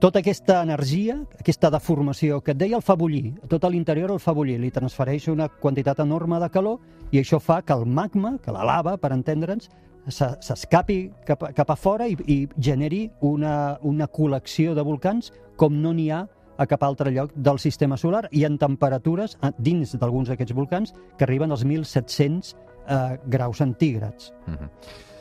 tota 0.00 0.20
aquesta 0.20 0.62
energia, 0.62 1.18
aquesta 1.38 1.68
deformació 1.70 2.40
que 2.40 2.52
et 2.52 2.56
deia 2.56 2.76
el 2.76 2.82
fa 2.82 2.94
bullir, 2.96 3.34
tot 3.48 3.64
l'interior 3.64 4.10
el 4.10 4.18
fa 4.18 4.32
bullir, 4.32 4.58
li 4.58 4.70
transfereix 4.70 5.28
una 5.28 5.48
quantitat 5.48 5.98
enorme 5.98 6.40
de 6.40 6.48
calor 6.48 6.78
i 7.12 7.18
això 7.18 7.38
fa 7.38 7.60
que 7.60 7.74
el 7.74 7.84
magma, 7.84 8.38
que 8.38 8.50
la 8.50 8.64
lava, 8.64 8.96
per 8.96 9.12
entendre'ns, 9.12 9.68
se- 10.08 10.36
s'escapi 10.40 11.10
cap, 11.26 11.44
cap 11.54 11.70
a 11.70 11.76
fora 11.76 12.08
i, 12.08 12.16
i 12.26 12.48
generi 12.56 13.10
una, 13.20 13.78
una 13.82 14.08
col·lecció 14.08 14.74
de 14.74 14.82
volcans 14.82 15.32
com 15.56 15.76
no 15.82 15.92
n'hi 15.92 16.10
ha 16.10 16.26
a 16.60 16.66
cap 16.68 16.82
altre 16.84 17.10
lloc 17.14 17.32
del 17.34 17.58
sistema 17.58 17.96
solar 17.96 18.26
i 18.30 18.44
en 18.44 18.58
temperatures 18.60 19.38
a- 19.40 19.52
dins 19.56 19.96
d'alguns 19.98 20.28
d'aquests 20.28 20.54
volcans 20.56 20.92
que 21.16 21.24
arriben 21.24 21.50
als 21.50 21.64
1.700 21.64 22.54
eh, 22.86 23.18
graus 23.26 23.56
centígrads. 23.58 24.32
Mm 24.46 24.54
-hmm. 24.54 24.68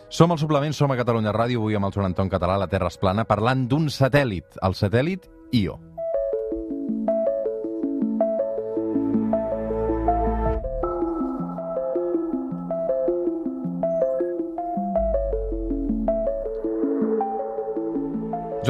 Som 0.09 0.31
al 0.31 0.39
Suplement, 0.39 0.73
som 0.73 0.91
a 0.91 0.97
Catalunya 0.97 1.31
Ràdio, 1.31 1.59
avui 1.59 1.75
amb 1.75 1.85
el 1.85 1.91
Joan 1.91 2.07
Anton 2.07 2.29
Català, 2.29 2.57
la 2.57 2.67
Terra 2.67 2.87
es 2.87 2.97
plana, 2.97 3.25
parlant 3.25 3.67
d'un 3.67 3.85
satèl·lit, 3.89 4.45
el 4.61 4.73
satèl·lit 4.73 5.29
Io. 5.51 5.79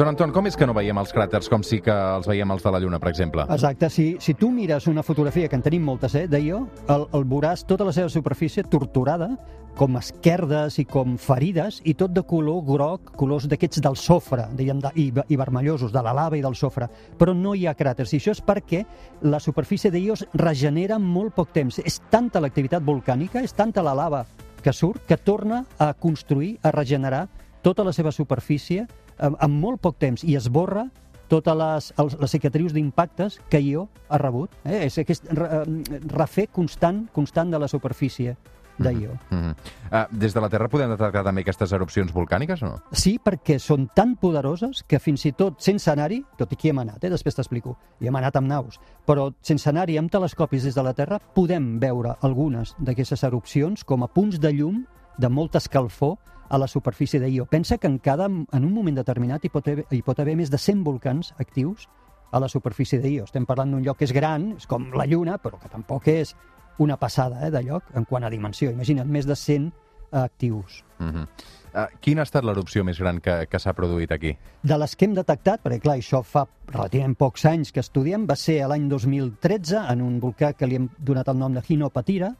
Joan 0.00 0.14
Anton, 0.14 0.30
com 0.32 0.46
és 0.48 0.54
que 0.56 0.64
no 0.64 0.72
veiem 0.72 0.96
els 0.96 1.10
cràters 1.12 1.50
com 1.52 1.60
sí 1.60 1.76
que 1.84 1.92
els 1.92 2.24
veiem 2.24 2.48
els 2.54 2.62
de 2.64 2.70
la 2.72 2.78
Lluna, 2.80 2.96
per 2.96 3.10
exemple? 3.10 3.44
Exacte, 3.52 3.90
si, 3.92 4.04
si 4.16 4.32
tu 4.32 4.48
mires 4.48 4.86
una 4.88 5.02
fotografia, 5.04 5.44
que 5.44 5.58
en 5.58 5.64
tenim 5.66 5.82
moltes, 5.84 6.14
eh, 6.16 6.22
d'Io, 6.24 6.62
el, 6.88 7.02
el 7.18 7.26
veuràs 7.28 7.66
tota 7.68 7.84
la 7.84 7.92
seva 7.92 8.08
superfície 8.08 8.64
torturada, 8.64 9.28
com 9.76 9.98
esquerdes 10.00 10.78
i 10.80 10.86
com 10.88 11.18
ferides, 11.20 11.82
i 11.84 11.92
tot 12.00 12.14
de 12.16 12.22
color 12.24 12.62
groc, 12.64 13.10
colors 13.20 13.44
d'aquests 13.52 13.82
del 13.84 13.98
sofre, 14.00 14.46
diguem, 14.56 14.80
de, 14.80 14.94
i, 14.96 15.04
i 15.12 15.36
vermellosos, 15.36 15.92
de 15.92 16.04
la 16.06 16.16
lava 16.16 16.40
i 16.40 16.40
del 16.46 16.56
sofre. 16.56 16.88
Però 17.20 17.36
no 17.36 17.52
hi 17.52 17.66
ha 17.68 17.76
cràters, 17.76 18.16
i 18.16 18.22
això 18.22 18.32
és 18.32 18.40
perquè 18.40 18.86
la 19.28 19.42
superfície 19.44 19.92
d'Io 19.92 20.16
es 20.16 20.24
regenera 20.32 20.96
en 20.96 21.04
molt 21.04 21.36
poc 21.36 21.52
temps. 21.52 21.76
És 21.84 22.00
tanta 22.08 22.40
l'activitat 22.40 22.88
volcànica, 22.88 23.44
és 23.44 23.52
tanta 23.52 23.84
la 23.84 23.92
lava 24.00 24.24
que 24.64 24.72
surt, 24.72 25.04
que 25.04 25.20
torna 25.20 25.66
a 25.76 25.92
construir, 25.92 26.54
a 26.64 26.72
regenerar 26.72 27.26
tota 27.60 27.84
la 27.84 27.92
seva 27.92 28.12
superfície 28.12 28.86
en, 29.20 29.36
en 29.40 29.60
molt 29.62 29.80
poc 29.84 29.98
temps 30.00 30.24
i 30.24 30.36
esborra 30.38 30.88
totes 31.30 31.56
les, 31.56 31.90
els, 32.02 32.16
les 32.18 32.32
cicatrius 32.34 32.74
d'impactes 32.74 33.38
que 33.50 33.60
Io 33.62 33.86
ha 34.08 34.18
rebut. 34.18 34.56
Eh? 34.64 34.86
És 34.88 34.98
aquest 34.98 35.28
eh, 35.30 35.64
refer 36.10 36.48
constant 36.50 37.04
constant 37.14 37.52
de 37.52 37.60
la 37.62 37.68
superfície 37.70 38.36
d'Io. 38.80 39.12
Mm 39.30 39.38
-hmm. 39.38 39.54
uh, 39.92 40.18
des 40.18 40.34
de 40.34 40.40
la 40.40 40.48
Terra 40.48 40.68
podem 40.68 40.88
detectar 40.88 41.24
també 41.24 41.40
aquestes 41.40 41.72
erupcions 41.72 42.12
volcàniques 42.12 42.62
o 42.62 42.66
no? 42.66 42.82
Sí, 42.92 43.18
perquè 43.22 43.58
són 43.58 43.88
tan 43.94 44.16
poderoses 44.16 44.82
que 44.82 44.98
fins 44.98 45.26
i 45.26 45.32
tot 45.32 45.60
sense 45.60 45.90
anar-hi, 45.90 46.24
tot 46.36 46.52
i 46.52 46.56
que 46.56 46.68
hi 46.68 46.70
hem 46.70 46.78
anat, 46.78 47.04
eh? 47.04 47.10
després 47.10 47.34
t'explico, 47.34 47.76
hi 48.00 48.06
hem 48.06 48.16
anat 48.16 48.36
amb 48.36 48.48
naus, 48.48 48.80
però 49.06 49.32
sense 49.42 49.68
anar-hi 49.68 49.98
amb 49.98 50.10
telescopis 50.10 50.64
des 50.64 50.74
de 50.74 50.82
la 50.82 50.94
Terra 50.94 51.18
podem 51.34 51.78
veure 51.78 52.16
algunes 52.20 52.74
d'aquestes 52.78 53.22
erupcions 53.22 53.84
com 53.84 54.02
a 54.02 54.08
punts 54.08 54.40
de 54.40 54.52
llum 54.52 54.86
de 55.18 55.28
molta 55.28 55.58
escalfor 55.58 56.16
a 56.50 56.58
la 56.58 56.66
superfície 56.68 57.20
d'Io. 57.22 57.46
Pensa 57.46 57.78
que 57.78 57.86
en, 57.86 57.98
cada, 57.98 58.26
en 58.26 58.64
un 58.64 58.72
moment 58.74 58.98
determinat 58.98 59.44
hi 59.46 59.50
pot, 59.54 59.68
haver, 59.70 59.86
hi 59.90 60.02
pot 60.02 60.18
haver 60.18 60.34
més 60.36 60.50
de 60.50 60.58
100 60.58 60.82
volcans 60.84 61.32
actius 61.38 61.86
a 62.30 62.40
la 62.42 62.48
superfície 62.50 62.98
d'Io. 63.00 63.24
Estem 63.24 63.46
parlant 63.46 63.70
d'un 63.70 63.84
lloc 63.86 64.00
que 64.02 64.08
és 64.08 64.14
gran, 64.14 64.50
és 64.58 64.66
com 64.66 64.90
la 64.98 65.06
Lluna, 65.06 65.38
però 65.38 65.62
que 65.62 65.70
tampoc 65.70 66.10
és 66.10 66.34
una 66.82 66.98
passada 66.98 67.46
eh, 67.46 67.52
de 67.54 67.62
lloc 67.62 67.94
en 67.94 68.04
quant 68.04 68.26
a 68.26 68.32
dimensió. 68.32 68.70
Imagina't, 68.74 69.08
més 69.08 69.30
de 69.30 69.36
100 69.38 69.70
actius. 70.10 70.82
Uh 70.98 71.06
-huh. 71.06 71.26
uh, 71.74 71.86
quina 72.00 72.22
ha 72.22 72.26
estat 72.26 72.44
l'erupció 72.44 72.84
més 72.84 72.98
gran 72.98 73.20
que, 73.20 73.46
que 73.46 73.58
s'ha 73.58 73.72
produït 73.72 74.10
aquí? 74.12 74.36
De 74.62 74.78
les 74.78 74.96
que 74.96 75.04
hem 75.04 75.14
detectat, 75.14 75.62
perquè 75.62 75.80
clar, 75.80 75.96
això 75.96 76.22
fa 76.24 76.46
relativament 76.66 77.14
pocs 77.16 77.44
anys 77.44 77.72
que 77.72 77.80
estudiem, 77.80 78.26
va 78.26 78.36
ser 78.36 78.66
l'any 78.66 78.88
2013 78.88 79.86
en 79.88 80.02
un 80.02 80.20
volcà 80.20 80.52
que 80.54 80.66
li 80.66 80.76
hem 80.76 80.88
donat 80.98 81.28
el 81.28 81.38
nom 81.38 81.54
de 81.54 81.62
Hinopatira, 81.68 82.34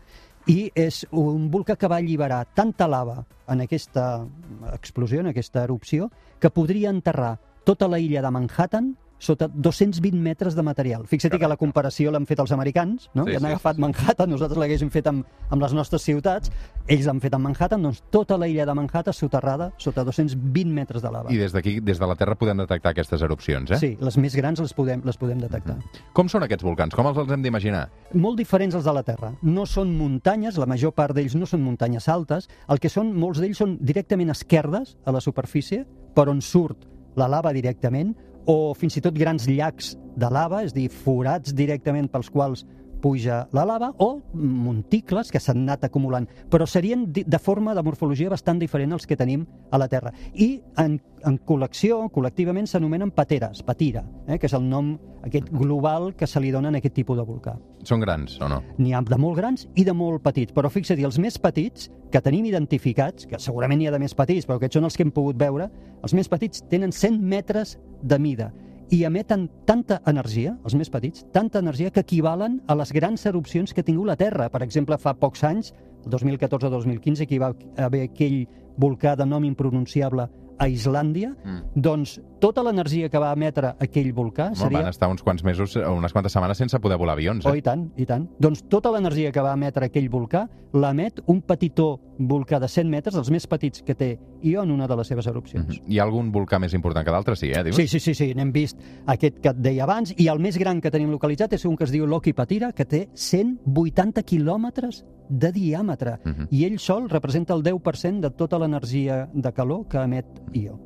i 0.49 0.70
és 0.75 1.04
un 1.12 1.49
volcà 1.52 1.76
que 1.76 1.88
va 1.90 1.99
alliberar 2.00 2.44
tanta 2.54 2.88
lava 2.88 3.25
en 3.50 3.61
aquesta 3.61 4.25
explosió, 4.73 5.20
en 5.20 5.30
aquesta 5.32 5.64
erupció, 5.64 6.11
que 6.40 6.50
podria 6.50 6.90
enterrar 6.90 7.37
tota 7.64 7.88
la 7.88 7.99
illa 8.00 8.23
de 8.23 8.30
Manhattan 8.30 8.94
sota 9.21 9.47
220 9.53 10.17
metres 10.19 10.57
de 10.57 10.65
material. 10.65 11.05
Fixa't 11.07 11.37
que 11.39 11.49
la 11.50 11.59
comparació 11.61 12.11
l'han 12.11 12.27
fet 12.27 12.41
els 12.43 12.53
americans, 12.57 13.11
no? 13.15 13.27
Sí, 13.29 13.31
Sí, 13.31 13.37
han 13.37 13.45
sí, 13.45 13.50
agafat 13.53 13.77
sí. 13.77 13.83
Manhattan, 13.85 14.31
nosaltres 14.33 14.59
l'haguéssim 14.59 14.91
fet 14.91 15.07
amb, 15.07 15.27
amb 15.53 15.62
les 15.62 15.75
nostres 15.77 16.03
ciutats, 16.03 16.50
ells 16.89 17.07
l'han 17.07 17.21
fet 17.23 17.37
amb 17.37 17.47
Manhattan, 17.47 17.83
doncs 17.85 18.00
tota 18.11 18.39
la 18.41 18.49
illa 18.49 18.67
de 18.67 18.75
Manhattan 18.75 19.15
soterrada 19.15 19.71
sota 19.79 20.03
220 20.09 20.73
metres 20.75 21.03
de 21.05 21.12
lava. 21.12 21.31
I 21.31 21.39
des 21.39 21.53
d'aquí, 21.53 21.79
des 21.85 22.00
de 22.00 22.09
la 22.09 22.17
Terra, 22.17 22.35
podem 22.41 22.59
detectar 22.65 22.91
aquestes 22.97 23.23
erupcions, 23.23 23.71
eh? 23.71 23.79
Sí, 23.79 23.93
les 24.00 24.17
més 24.19 24.35
grans 24.35 24.59
les 24.61 24.73
podem, 24.75 25.05
les 25.05 25.17
podem 25.21 25.39
detectar. 25.39 25.77
Com 26.17 26.29
són 26.33 26.43
aquests 26.49 26.65
volcans? 26.65 26.97
Com 26.97 27.07
els, 27.12 27.19
els 27.23 27.31
hem 27.37 27.43
d'imaginar? 27.45 27.87
molt 28.15 28.39
diferents 28.41 28.75
als 28.75 28.85
de 28.89 28.93
la 28.93 29.03
Terra. 29.07 29.35
No 29.43 29.67
són 29.67 29.93
muntanyes, 29.97 30.57
la 30.59 30.67
major 30.67 30.93
part 30.97 31.15
d'ells 31.15 31.37
no 31.39 31.47
són 31.47 31.62
muntanyes 31.62 32.09
altes, 32.09 32.49
el 32.69 32.81
que 32.81 32.89
són, 32.89 33.12
molts 33.15 33.39
d'ells 33.41 33.59
són 33.61 33.77
directament 33.81 34.31
esquerdes 34.31 34.97
a 35.05 35.12
la 35.12 35.21
superfície, 35.21 35.85
per 36.15 36.29
on 36.29 36.41
surt 36.43 36.87
la 37.17 37.29
lava 37.29 37.53
directament, 37.53 38.15
o 38.50 38.75
fins 38.75 38.97
i 38.99 39.02
tot 39.04 39.16
grans 39.19 39.47
llacs 39.49 39.95
de 40.19 40.28
lava, 40.33 40.64
és 40.66 40.75
dir, 40.75 40.88
forats 40.90 41.54
directament 41.57 42.09
pels 42.11 42.30
quals 42.33 42.64
puja 43.00 43.42
la 43.57 43.64
lava, 43.66 43.90
o 43.99 44.21
monticles 44.35 45.30
que 45.33 45.40
s'han 45.42 45.64
anat 45.64 45.88
acumulant, 45.88 46.28
però 46.50 46.66
serien 46.69 47.07
de 47.11 47.40
forma 47.42 47.75
de 47.75 47.85
morfologia 47.85 48.30
bastant 48.30 48.61
diferent 48.61 48.92
als 48.95 49.07
que 49.07 49.19
tenim 49.19 49.47
a 49.71 49.80
la 49.80 49.88
Terra. 49.88 50.12
I 50.35 50.61
en, 50.78 50.99
en 51.26 51.38
col·lecció, 51.47 52.02
col·lectivament, 52.14 52.69
s'anomenen 52.71 53.12
pateres, 53.16 53.64
patira, 53.66 54.04
eh, 54.26 54.38
que 54.38 54.49
és 54.49 54.57
el 54.57 54.69
nom 54.69 54.95
aquest 55.26 55.50
global 55.52 56.14
que 56.16 56.28
se 56.28 56.40
li 56.40 56.52
dona 56.52 56.71
a 56.73 56.80
aquest 56.80 56.97
tipus 56.97 57.19
de 57.19 57.26
volcà. 57.26 57.57
Són 57.88 58.00
grans 58.00 58.38
o 58.40 58.49
no? 58.49 58.61
N'hi 58.78 58.95
ha 58.95 59.02
de 59.04 59.19
molt 59.21 59.37
grans 59.40 59.66
i 59.76 59.85
de 59.85 59.95
molt 59.97 60.23
petits, 60.25 60.54
però 60.57 60.71
fixa't, 60.73 61.00
els 61.04 61.21
més 61.21 61.37
petits 61.40 61.90
que 62.12 62.23
tenim 62.25 62.49
identificats, 62.49 63.28
que 63.28 63.40
segurament 63.40 63.80
n'hi 63.80 63.90
ha 63.90 63.95
de 63.95 64.02
més 64.02 64.16
petits, 64.16 64.49
però 64.49 64.59
aquests 64.61 64.80
són 64.80 64.88
els 64.88 64.97
que 64.97 65.07
hem 65.07 65.14
pogut 65.14 65.38
veure, 65.40 65.71
els 66.00 66.16
més 66.16 66.28
petits 66.28 66.64
tenen 66.71 66.92
100 66.92 67.21
metres 67.21 67.78
de 68.02 68.19
mida 68.19 68.50
i 68.90 69.04
emeten 69.06 69.49
tanta 69.66 70.00
energia, 70.11 70.56
els 70.64 70.75
més 70.75 70.90
petits, 70.90 71.25
tanta 71.32 71.61
energia 71.62 71.92
que 71.94 72.02
equivalen 72.02 72.61
a 72.66 72.75
les 72.75 72.92
grans 72.92 73.25
erupcions 73.26 73.73
que 73.73 73.85
ha 73.85 73.87
tingut 73.87 74.06
la 74.09 74.16
Terra. 74.18 74.49
Per 74.50 74.62
exemple, 74.66 74.99
fa 74.99 75.14
pocs 75.14 75.44
anys, 75.47 75.73
el 76.04 76.11
2014-2015, 76.11 77.26
que 77.26 77.37
hi 77.37 77.42
va 77.42 77.52
haver 77.78 78.02
aquell 78.09 78.47
volcà 78.80 79.14
de 79.16 79.26
nom 79.26 79.44
impronunciable 79.44 80.28
a 80.59 80.68
Islàndia, 80.68 81.37
Mm. 81.44 81.61
doncs 81.75 82.20
tota 82.40 82.62
l'energia 82.64 83.09
que 83.12 83.18
va 83.23 83.32
emetre 83.37 83.75
aquell 83.78 84.12
volcà 84.16 84.50
seria... 84.56 84.80
Van 84.80 84.88
estar 84.90 85.09
uns 85.12 85.23
quants 85.23 85.44
mesos, 85.44 85.76
o 85.76 85.92
unes 85.94 86.12
quantes 86.12 86.32
setmanes 86.32 86.59
sense 86.59 86.80
poder 86.80 86.97
volar 86.99 87.14
avions, 87.14 87.44
Oh, 87.47 87.54
eh? 87.54 87.59
i 87.59 87.62
tant, 87.62 87.90
i 87.97 88.06
tant. 88.06 88.26
Doncs 88.40 88.64
tota 88.68 88.90
l'energia 88.90 89.30
que 89.32 89.40
va 89.44 89.52
emetre 89.54 89.87
aquell 89.87 90.09
volcà 90.11 90.49
l'emet 90.73 91.20
un 91.26 91.40
petitó 91.42 92.00
volcà 92.20 92.59
de 92.61 92.68
100 92.68 92.88
metres, 92.90 93.14
els 93.16 93.30
més 93.30 93.47
petits 93.47 93.82
que 93.82 93.94
té 93.94 94.11
Io 94.42 94.62
en 94.62 94.70
una 94.70 94.87
de 94.88 94.97
les 94.97 95.06
seves 95.09 95.26
erupcions. 95.26 95.66
Mhm. 95.80 95.87
Hi 95.92 95.99
ha 95.99 96.04
algun 96.04 96.30
volcà 96.32 96.59
més 96.59 96.73
important 96.75 97.04
que 97.04 97.12
d'altres, 97.12 97.38
sí, 97.38 97.50
eh? 97.52 97.62
Dius? 97.64 97.76
Sí, 97.76 97.87
sí, 97.88 98.00
sí, 98.00 98.14
sí, 98.14 98.35
n'hem 98.35 98.52
vist 98.52 98.78
aquest 99.06 99.38
que 99.40 99.50
et 99.50 99.56
deia 99.61 99.85
abans, 99.85 100.14
i 100.16 100.28
el 100.28 100.38
més 100.40 100.56
gran 100.59 100.80
que 100.80 100.90
tenim 100.90 101.11
localitzat 101.11 101.52
és 101.52 101.64
un 101.66 101.76
que 101.76 101.85
es 101.85 101.90
diu 101.92 102.06
Loki 102.06 102.32
Patira, 102.32 102.73
que 102.73 102.85
té 102.85 103.09
180 103.14 104.23
quilòmetres 104.23 105.04
de 105.30 105.52
diàmetre, 105.52 106.18
Mhm. 106.25 106.49
i 106.50 106.64
ell 106.64 106.78
sol 106.78 107.09
representa 107.09 107.54
el 107.54 107.62
10% 107.62 108.20
de 108.20 108.30
tota 108.30 108.59
l'energia 108.59 109.28
de 109.32 109.52
calor 109.52 109.87
que 109.88 109.99
emet 109.99 110.26
Io. 110.52 110.78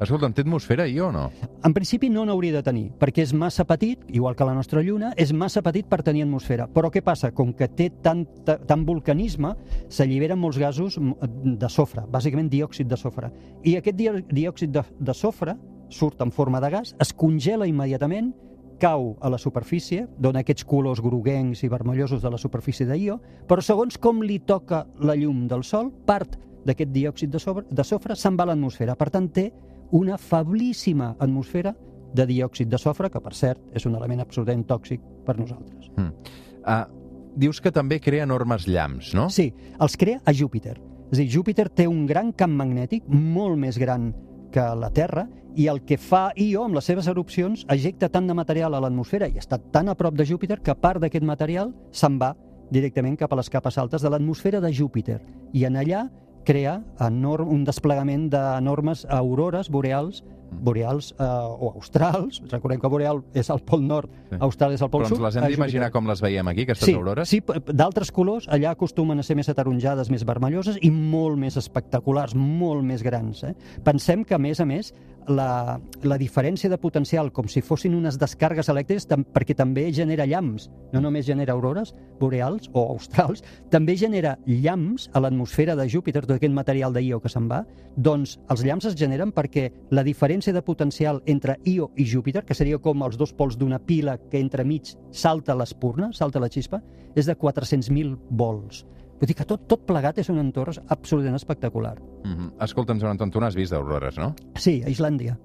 Escolta'm, 0.00 0.32
té 0.32 0.42
atmosfera, 0.42 0.86
i 0.94 1.00
o 1.02 1.10
no? 1.12 1.26
En 1.64 1.74
principi 1.74 2.08
no 2.12 2.24
n'hauria 2.24 2.54
de 2.54 2.62
tenir, 2.64 2.84
perquè 3.00 3.24
és 3.24 3.34
massa 3.34 3.66
petit, 3.68 4.00
igual 4.14 4.36
que 4.38 4.46
la 4.46 4.54
nostra 4.56 4.82
Lluna, 4.84 5.12
és 5.20 5.32
massa 5.34 5.62
petit 5.66 5.88
per 5.90 6.02
tenir 6.06 6.24
atmosfera. 6.24 6.68
Però 6.70 6.90
què 6.94 7.02
passa? 7.04 7.32
Com 7.34 7.52
que 7.56 7.68
té 7.68 7.90
tant, 8.04 8.24
tant 8.46 8.86
volcanisme, 8.86 9.54
s'alliberen 9.92 10.40
molts 10.40 10.60
gasos 10.62 10.98
de 10.98 11.70
sofre, 11.72 12.06
bàsicament 12.10 12.50
diòxid 12.52 12.90
de 12.90 13.00
sofre. 13.00 13.32
I 13.64 13.78
aquest 13.80 13.98
di 13.98 14.10
diòxid 14.44 14.74
de, 14.74 14.84
de 15.00 15.14
sofre 15.14 15.56
surt 15.94 16.20
en 16.22 16.32
forma 16.32 16.60
de 16.60 16.70
gas, 16.70 16.94
es 17.00 17.12
congela 17.12 17.66
immediatament, 17.66 18.32
cau 18.80 19.14
a 19.22 19.30
la 19.30 19.38
superfície, 19.38 20.08
dona 20.18 20.42
aquests 20.42 20.66
colors 20.66 21.00
groguencs 21.02 21.62
i 21.64 21.70
vermellosos 21.70 22.22
de 22.22 22.30
la 22.30 22.40
superfície 22.40 22.86
d'Io, 22.88 23.20
però 23.48 23.62
segons 23.62 23.98
com 24.02 24.22
li 24.22 24.40
toca 24.42 24.84
la 25.00 25.14
llum 25.16 25.46
del 25.48 25.62
Sol, 25.64 25.92
part 26.06 26.36
d'aquest 26.64 26.90
diòxid 26.92 27.32
de, 27.32 27.40
sobre, 27.40 27.66
de 27.70 27.84
sofre 27.84 28.16
se'n 28.16 28.36
va 28.36 28.46
a 28.46 28.50
l'atmosfera. 28.50 28.96
Per 28.98 29.10
tant, 29.12 29.28
té 29.28 29.50
una 29.92 30.18
feblíssima 30.18 31.14
atmosfera 31.18 31.74
de 32.14 32.26
diòxid 32.26 32.70
de 32.70 32.78
sofre, 32.78 33.10
que, 33.10 33.20
per 33.20 33.34
cert, 33.34 33.60
és 33.74 33.86
un 33.86 33.96
element 33.98 34.22
absolutament 34.22 34.64
tòxic 34.68 35.02
per 35.26 35.36
nosaltres. 35.38 35.90
Uh, 35.98 36.84
dius 37.34 37.60
que 37.60 37.72
també 37.74 37.98
crea 38.00 38.24
enormes 38.24 38.68
llamps, 38.70 39.12
no? 39.18 39.28
Sí, 39.34 39.50
els 39.82 39.96
crea 39.98 40.22
a 40.24 40.32
Júpiter. 40.32 40.76
És 41.10 41.18
a 41.18 41.22
dir, 41.22 41.30
Júpiter 41.30 41.68
té 41.68 41.88
un 41.90 42.06
gran 42.06 42.32
camp 42.32 42.54
magnètic, 42.54 43.08
molt 43.08 43.58
més 43.60 43.78
gran 43.78 44.12
que 44.54 44.64
la 44.78 44.90
Terra, 44.94 45.26
i 45.54 45.66
el 45.70 45.82
que 45.86 45.98
fa 45.98 46.28
Io 46.38 46.64
amb 46.66 46.78
les 46.78 46.86
seves 46.86 47.06
erupcions 47.10 47.64
ejecta 47.70 48.08
tant 48.10 48.26
de 48.26 48.34
material 48.34 48.74
a 48.74 48.80
l'atmosfera 48.82 49.28
i 49.30 49.38
està 49.38 49.58
tan 49.74 49.90
a 49.90 49.94
prop 49.98 50.16
de 50.18 50.26
Júpiter 50.26 50.60
que 50.62 50.74
part 50.74 51.02
d'aquest 51.02 51.26
material 51.26 51.70
se'n 51.94 52.18
va 52.18 52.32
directament 52.74 53.16
cap 53.18 53.32
a 53.32 53.38
les 53.38 53.50
capes 53.50 53.78
altes 53.78 54.02
de 54.02 54.10
l'atmosfera 54.10 54.60
de 54.60 54.72
Júpiter. 54.74 55.20
I 55.52 55.66
en 55.68 55.78
allà 55.78 56.08
crea 56.44 56.82
enorm, 57.00 57.48
un 57.48 57.64
desplegament 57.64 58.30
d'enormes 58.30 59.06
aurores 59.10 59.70
boreals 59.70 60.22
boreals 60.54 61.08
eh, 61.18 61.24
o 61.24 61.72
australs, 61.74 62.40
recordem 62.48 62.78
que 62.78 62.86
boreal 62.86 63.24
és 63.34 63.48
al 63.50 63.58
pol 63.66 63.82
nord, 63.82 64.08
Sí. 64.30 64.36
austral 64.38 64.72
és 64.72 64.82
al 64.82 64.90
pol 64.90 65.02
Però 65.02 65.08
sud. 65.08 65.18
ens 65.18 65.24
les 65.24 65.36
hem 65.36 65.48
d'imaginar 65.50 65.90
com 65.90 66.06
les 66.06 66.20
veiem 66.22 66.46
aquí, 66.46 66.62
aquestes 66.62 66.86
Sí, 66.86 66.94
aurores? 66.94 67.28
sí, 67.28 67.42
d'altres 67.66 68.12
colors, 68.12 68.46
allà 68.48 68.70
acostumen 68.70 69.18
a 69.18 69.24
ser 69.24 69.34
més 69.34 69.48
ataronjades, 69.48 70.10
més 70.10 70.24
vermelloses 70.24 70.78
i 70.80 70.92
molt 70.92 71.36
més 71.38 71.56
espectaculars, 71.56 72.36
molt 72.36 72.84
més 72.84 73.02
grans. 73.02 73.42
Eh? 73.42 73.54
Pensem 73.82 74.24
que, 74.24 74.34
a 74.34 74.38
més 74.38 74.60
a 74.60 74.64
més, 74.64 74.94
la, 75.28 75.80
la 76.02 76.18
diferència 76.18 76.70
de 76.70 76.78
potencial, 76.80 77.30
com 77.32 77.48
si 77.48 77.62
fossin 77.64 77.94
unes 77.96 78.18
descargues 78.20 78.68
elèctriques, 78.72 79.06
tam, 79.10 79.24
perquè 79.24 79.56
també 79.56 79.86
genera 79.94 80.26
llamps, 80.28 80.68
no 80.92 81.02
només 81.04 81.26
genera 81.26 81.54
aurores 81.54 81.94
boreals 82.20 82.70
o 82.72 82.84
australs, 82.92 83.44
també 83.70 83.96
genera 84.00 84.36
llamps 84.46 85.08
a 85.12 85.22
l'atmosfera 85.24 85.76
de 85.78 85.88
Júpiter, 85.88 86.24
tot 86.24 86.36
aquest 86.36 86.54
material 86.54 86.94
d'Io 86.94 87.20
que 87.20 87.32
se'n 87.32 87.48
va, 87.50 87.62
doncs 87.96 88.38
els 88.50 88.64
llamps 88.66 88.90
es 88.90 88.98
generen 88.98 89.32
perquè 89.34 89.70
la 89.94 90.04
diferència 90.06 90.54
de 90.54 90.62
potencial 90.62 91.22
entre 91.26 91.58
Io 91.64 91.90
i 91.96 92.06
Júpiter, 92.08 92.44
que 92.44 92.56
seria 92.56 92.80
com 92.82 93.04
els 93.06 93.18
dos 93.20 93.32
pols 93.32 93.58
d'una 93.58 93.78
pila 93.78 94.18
que 94.30 94.40
entremig 94.42 94.94
salta 95.12 95.56
l'espurna, 95.56 96.12
salta 96.12 96.42
la 96.42 96.50
xispa, 96.50 96.82
és 97.14 97.26
de 97.30 97.36
400.000 97.38 98.18
volts. 98.30 98.84
Vull 99.24 99.30
dir 99.30 99.38
que 99.38 99.44
tot, 99.48 99.62
tot 99.64 99.86
plegat 99.88 100.18
és 100.20 100.28
un 100.28 100.36
entorn 100.36 100.76
absolutament 100.92 101.38
espectacular. 101.38 101.94
Mm 102.26 102.34
-hmm. 102.34 102.50
Escolta'm, 102.66 103.00
Joan 103.00 103.12
Anton, 103.12 103.30
tu 103.30 103.40
n'has 103.40 103.54
vist 103.56 103.72
d'aurores, 103.72 104.18
no? 104.18 104.34
Sí, 104.54 104.82
a 104.84 104.90
Islàndia. 104.90 105.38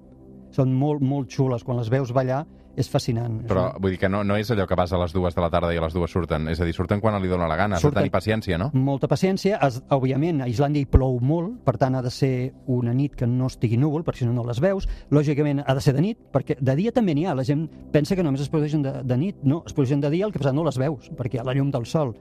Són 0.50 0.72
molt, 0.74 1.00
molt 1.02 1.30
xules. 1.30 1.62
Quan 1.64 1.78
les 1.78 1.90
veus 1.92 2.12
ballar 2.12 2.44
és 2.80 2.86
fascinant. 2.88 3.40
Però 3.50 3.64
vull 3.82 3.90
dir 3.92 3.98
que 3.98 4.08
no, 4.08 4.22
no 4.24 4.36
és 4.38 4.48
allò 4.54 4.62
que 4.66 4.76
vas 4.78 4.92
a 4.94 4.98
les 5.02 5.12
dues 5.12 5.34
de 5.34 5.42
la 5.42 5.48
tarda 5.50 5.72
i 5.74 5.76
a 5.76 5.82
les 5.82 5.92
dues 5.92 6.10
surten. 6.14 6.46
És 6.48 6.60
a 6.62 6.64
dir, 6.64 6.72
surten 6.72 7.00
quan 7.02 7.16
li 7.20 7.28
dóna 7.28 7.48
la 7.50 7.56
gana. 7.58 7.76
Has 7.76 7.82
Surten- 7.82 7.98
de 7.98 8.04
tenir 8.06 8.12
paciència, 8.14 8.56
no? 8.58 8.70
molta 8.72 9.08
paciència. 9.10 9.58
Es, 9.66 9.80
òbviament, 9.90 10.40
a 10.40 10.48
Islàndia 10.48 10.80
hi 10.80 10.86
plou 10.88 11.18
molt, 11.20 11.58
per 11.66 11.74
tant 11.82 11.96
ha 11.98 12.02
de 12.02 12.10
ser 12.14 12.52
una 12.70 12.94
nit 12.94 13.16
que 13.18 13.26
no 13.26 13.50
estigui 13.50 13.76
núvol, 13.76 14.04
perquè 14.06 14.22
si 14.22 14.24
no 14.28 14.32
no 14.32 14.44
les 14.46 14.60
veus. 14.62 14.86
Lògicament 15.10 15.64
ha 15.66 15.74
de 15.74 15.80
ser 15.82 15.94
de 15.98 16.00
nit, 16.06 16.18
perquè 16.32 16.56
de 16.60 16.76
dia 16.78 16.92
també 16.92 17.14
n'hi 17.14 17.26
ha. 17.26 17.34
La 17.34 17.44
gent 17.44 17.66
pensa 17.92 18.16
que 18.16 18.22
només 18.22 18.40
es 18.46 18.48
produeixen 18.48 18.82
de, 18.86 18.94
de 19.02 19.16
nit. 19.18 19.42
No, 19.42 19.62
es 19.66 19.74
produeixen 19.74 20.00
de 20.00 20.08
dia, 20.14 20.24
el 20.26 20.32
que 20.32 20.38
passa 20.38 20.54
no 20.54 20.64
les 20.64 20.78
veus, 20.78 21.10
perquè 21.18 21.34
hi 21.36 21.42
ha 21.42 21.44
la 21.50 21.54
llum 21.58 21.70
del 21.74 21.84
sol. 21.90 22.14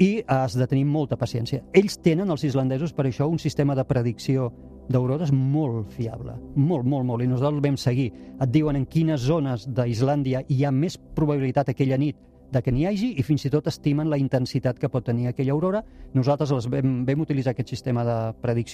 I 0.00 0.24
has 0.26 0.56
de 0.56 0.66
tenir 0.66 0.86
molta 0.86 1.16
paciència. 1.20 1.62
Ells 1.72 2.00
tenen, 2.02 2.30
els 2.32 2.42
islandesos, 2.48 2.92
per 2.96 3.06
això, 3.06 3.28
un 3.28 3.38
sistema 3.38 3.76
de 3.76 3.84
predicció 3.84 4.50
d'aurores 4.90 5.30
molt 5.32 5.92
fiable. 5.94 6.34
Molt, 6.56 6.84
molt, 6.84 7.06
molt. 7.06 7.22
I 7.22 7.30
nosaltres 7.30 7.60
el 7.60 7.68
vam 7.68 7.78
seguir. 7.78 8.08
Et 8.40 8.50
diuen 8.50 8.76
en 8.76 8.88
quines 8.90 9.22
zones 9.22 9.68
d'Islàndia 9.68 10.42
hi 10.48 10.64
ha 10.64 10.74
més 10.74 10.98
probabilitat 10.98 11.70
aquella 11.70 11.98
nit 12.00 12.18
de 12.50 12.62
que 12.62 12.72
n'hi 12.74 12.86
hagi 12.88 13.12
i 13.20 13.22
fins 13.22 13.44
i 13.46 13.52
tot 13.52 13.68
estimen 13.70 14.10
la 14.10 14.18
intensitat 14.18 14.78
que 14.78 14.90
pot 14.90 15.06
tenir 15.06 15.30
aquella 15.30 15.54
aurora. 15.54 15.84
Nosaltres 16.14 16.50
les 16.56 16.66
vam, 16.72 17.04
vam 17.06 17.22
utilitzar 17.22 17.54
aquest 17.54 17.70
sistema 17.70 18.04
de 18.04 18.18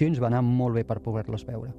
ens 0.06 0.20
va 0.20 0.28
anar 0.32 0.42
molt 0.42 0.74
bé 0.74 0.84
per 0.84 1.00
poder-les 1.04 1.44
veure. 1.44 1.74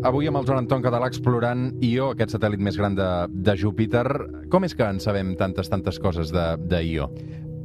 Avui 0.00 0.26
amb 0.26 0.38
el 0.38 0.46
Joan 0.48 0.62
Anton 0.62 0.80
Català 0.80 1.10
explorant 1.10 1.66
Io, 1.84 2.14
aquest 2.14 2.32
satèl·lit 2.32 2.60
més 2.64 2.76
gran 2.80 2.94
de, 2.96 3.08
de 3.28 3.54
Júpiter. 3.56 4.06
Com 4.48 4.64
és 4.64 4.72
que 4.74 4.86
en 4.88 5.00
sabem 5.00 5.34
tantes, 5.36 5.68
tantes 5.68 5.98
coses 6.00 6.32
de, 6.32 6.44
de 6.56 6.80
Io? 6.88 7.10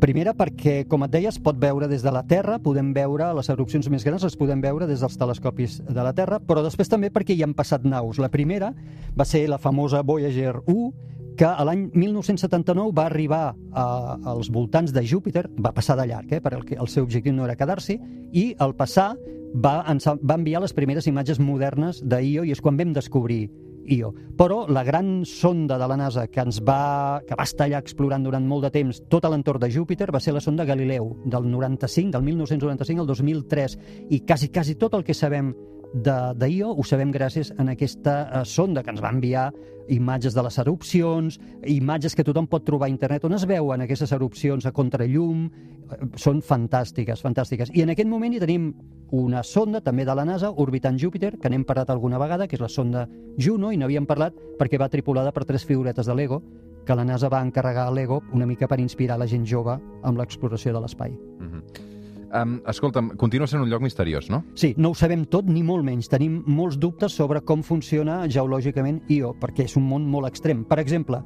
Primera 0.01 0.33
perquè, 0.35 0.83
com 0.91 1.05
et 1.05 1.11
deia, 1.13 1.31
es 1.31 1.37
pot 1.39 1.55
veure 1.59 1.87
des 1.87 2.03
de 2.03 2.11
la 2.11 2.25
Terra, 2.27 2.57
podem 2.59 2.91
veure 2.93 3.29
les 3.37 3.49
erupcions 3.53 3.87
més 3.89 4.03
grans, 4.03 4.23
les 4.27 4.35
podem 4.35 4.59
veure 4.61 4.87
des 4.89 4.99
dels 4.99 5.15
telescopis 5.17 5.77
de 5.87 6.03
la 6.03 6.11
Terra, 6.13 6.41
però 6.43 6.63
després 6.65 6.91
també 6.91 7.09
perquè 7.13 7.35
hi 7.35 7.45
han 7.45 7.55
passat 7.55 7.85
naus. 7.87 8.19
La 8.19 8.31
primera 8.33 8.73
va 9.15 9.25
ser 9.25 9.45
la 9.47 9.59
famosa 9.61 10.03
Voyager 10.03 10.57
1, 10.65 10.89
que 11.39 11.47
l'any 11.67 11.87
1979 11.93 12.91
va 12.95 13.05
arribar 13.07 13.43
a, 13.71 13.85
als 14.35 14.51
voltants 14.51 14.91
de 14.95 15.03
Júpiter, 15.07 15.47
va 15.59 15.71
passar 15.75 15.95
de 15.99 16.07
llarg, 16.11 16.31
eh, 16.31 16.41
perquè 16.43 16.79
el 16.79 16.91
seu 16.91 17.07
objectiu 17.07 17.35
no 17.35 17.47
era 17.47 17.55
quedar-s'hi, 17.55 17.99
i 18.35 18.49
al 18.59 18.75
passar 18.75 19.13
va, 19.55 19.77
va 19.87 20.35
enviar 20.35 20.61
les 20.63 20.75
primeres 20.75 21.07
imatges 21.07 21.39
modernes 21.39 22.01
d'Io 22.03 22.43
i 22.43 22.51
és 22.51 22.61
quan 22.61 22.75
vam 22.79 22.91
descobrir 22.95 23.45
Io. 23.85 24.11
Però 24.35 24.65
la 24.67 24.83
gran 24.83 25.23
sonda 25.25 25.77
de 25.77 25.87
la 25.87 25.97
NASA 25.97 26.25
que 26.27 26.41
ens 26.41 26.59
va, 26.65 27.21
que 27.27 27.37
va 27.37 27.45
estar 27.45 27.67
allà 27.67 27.79
explorant 27.83 28.25
durant 28.25 28.45
molt 28.47 28.65
de 28.65 28.71
temps 28.73 29.03
tot 29.11 29.27
l'entorn 29.29 29.61
de 29.61 29.69
Júpiter 29.71 30.09
va 30.13 30.21
ser 30.23 30.33
la 30.33 30.41
sonda 30.43 30.65
Galileu, 30.65 31.11
del 31.25 31.47
95, 31.51 32.11
del 32.17 32.25
1995 32.25 33.05
al 33.05 33.07
2003, 33.07 33.77
i 34.09 34.21
quasi, 34.25 34.49
quasi 34.49 34.75
tot 34.81 34.97
el 34.97 35.05
que 35.05 35.13
sabem 35.13 35.53
de, 35.95 36.33
de 36.35 36.49
Io 36.51 36.73
ho 36.75 36.83
sabem 36.83 37.11
gràcies 37.13 37.53
a 37.55 37.63
aquesta 37.71 38.15
eh, 38.27 38.43
sonda 38.45 38.83
que 38.83 38.91
ens 38.91 39.01
va 39.03 39.13
enviar 39.15 39.47
imatges 39.87 40.33
de 40.33 40.43
les 40.43 40.57
erupcions, 40.59 41.37
imatges 41.71 42.15
que 42.17 42.25
tothom 42.25 42.49
pot 42.49 42.65
trobar 42.65 42.89
a 42.89 42.91
internet 42.91 43.23
on 43.27 43.37
es 43.37 43.45
veuen 43.47 43.85
aquestes 43.85 44.11
erupcions 44.11 44.65
a 44.65 44.73
contrallum, 44.75 45.45
eh, 45.47 46.01
són 46.19 46.43
fantàstiques, 46.43 47.23
fantàstiques. 47.23 47.71
I 47.73 47.85
en 47.85 47.95
aquest 47.95 48.11
moment 48.11 48.35
hi 48.35 48.43
tenim 48.43 48.73
una 49.15 49.43
sonda 49.45 49.79
també 49.85 50.03
de 50.03 50.17
la 50.17 50.25
NASA 50.27 50.51
orbitant 50.51 50.99
Júpiter, 50.99 51.35
que 51.39 51.49
n'hem 51.49 51.63
parlat 51.63 51.93
alguna 51.93 52.19
vegada, 52.19 52.47
que 52.47 52.59
és 52.59 52.65
la 52.65 52.71
sonda 52.71 53.07
Juno, 53.39 53.71
i 53.71 53.79
n'havíem 53.79 54.09
parlat 54.09 54.35
perquè 54.59 54.81
va 54.81 54.91
tripulada 54.91 55.31
per 55.31 55.45
tres 55.45 55.63
figuretes 55.63 56.09
de 56.09 56.15
Lego, 56.15 56.43
que 56.85 56.95
la 56.95 57.05
NASA 57.05 57.29
va 57.29 57.41
encarregar 57.41 57.87
a 57.87 57.91
Lego 57.91 58.21
una 58.33 58.45
mica 58.45 58.67
per 58.67 58.81
inspirar 58.81 59.17
la 59.17 59.27
gent 59.27 59.45
jove 59.47 59.79
amb 60.03 60.17
l'exploració 60.19 60.73
de 60.73 60.81
l'espai. 60.81 61.15
Um, 62.35 62.57
escolta'm, 62.67 63.13
continua 63.15 63.47
sent 63.47 63.61
un 63.63 63.69
lloc 63.71 63.83
misteriós, 63.85 64.27
no? 64.29 64.41
Sí, 64.59 64.73
no 64.75 64.91
ho 64.91 64.95
sabem 64.97 65.23
tot 65.31 65.47
ni 65.47 65.61
molt 65.63 65.85
menys. 65.87 66.09
Tenim 66.11 66.41
molts 66.51 66.75
dubtes 66.81 67.15
sobre 67.15 67.39
com 67.47 67.61
funciona 67.63 68.25
geològicament 68.27 69.05
Io, 69.13 69.31
perquè 69.39 69.69
és 69.69 69.77
un 69.79 69.85
món 69.87 70.09
molt 70.11 70.27
extrem. 70.27 70.65
Per 70.67 70.79
exemple, 70.81 71.21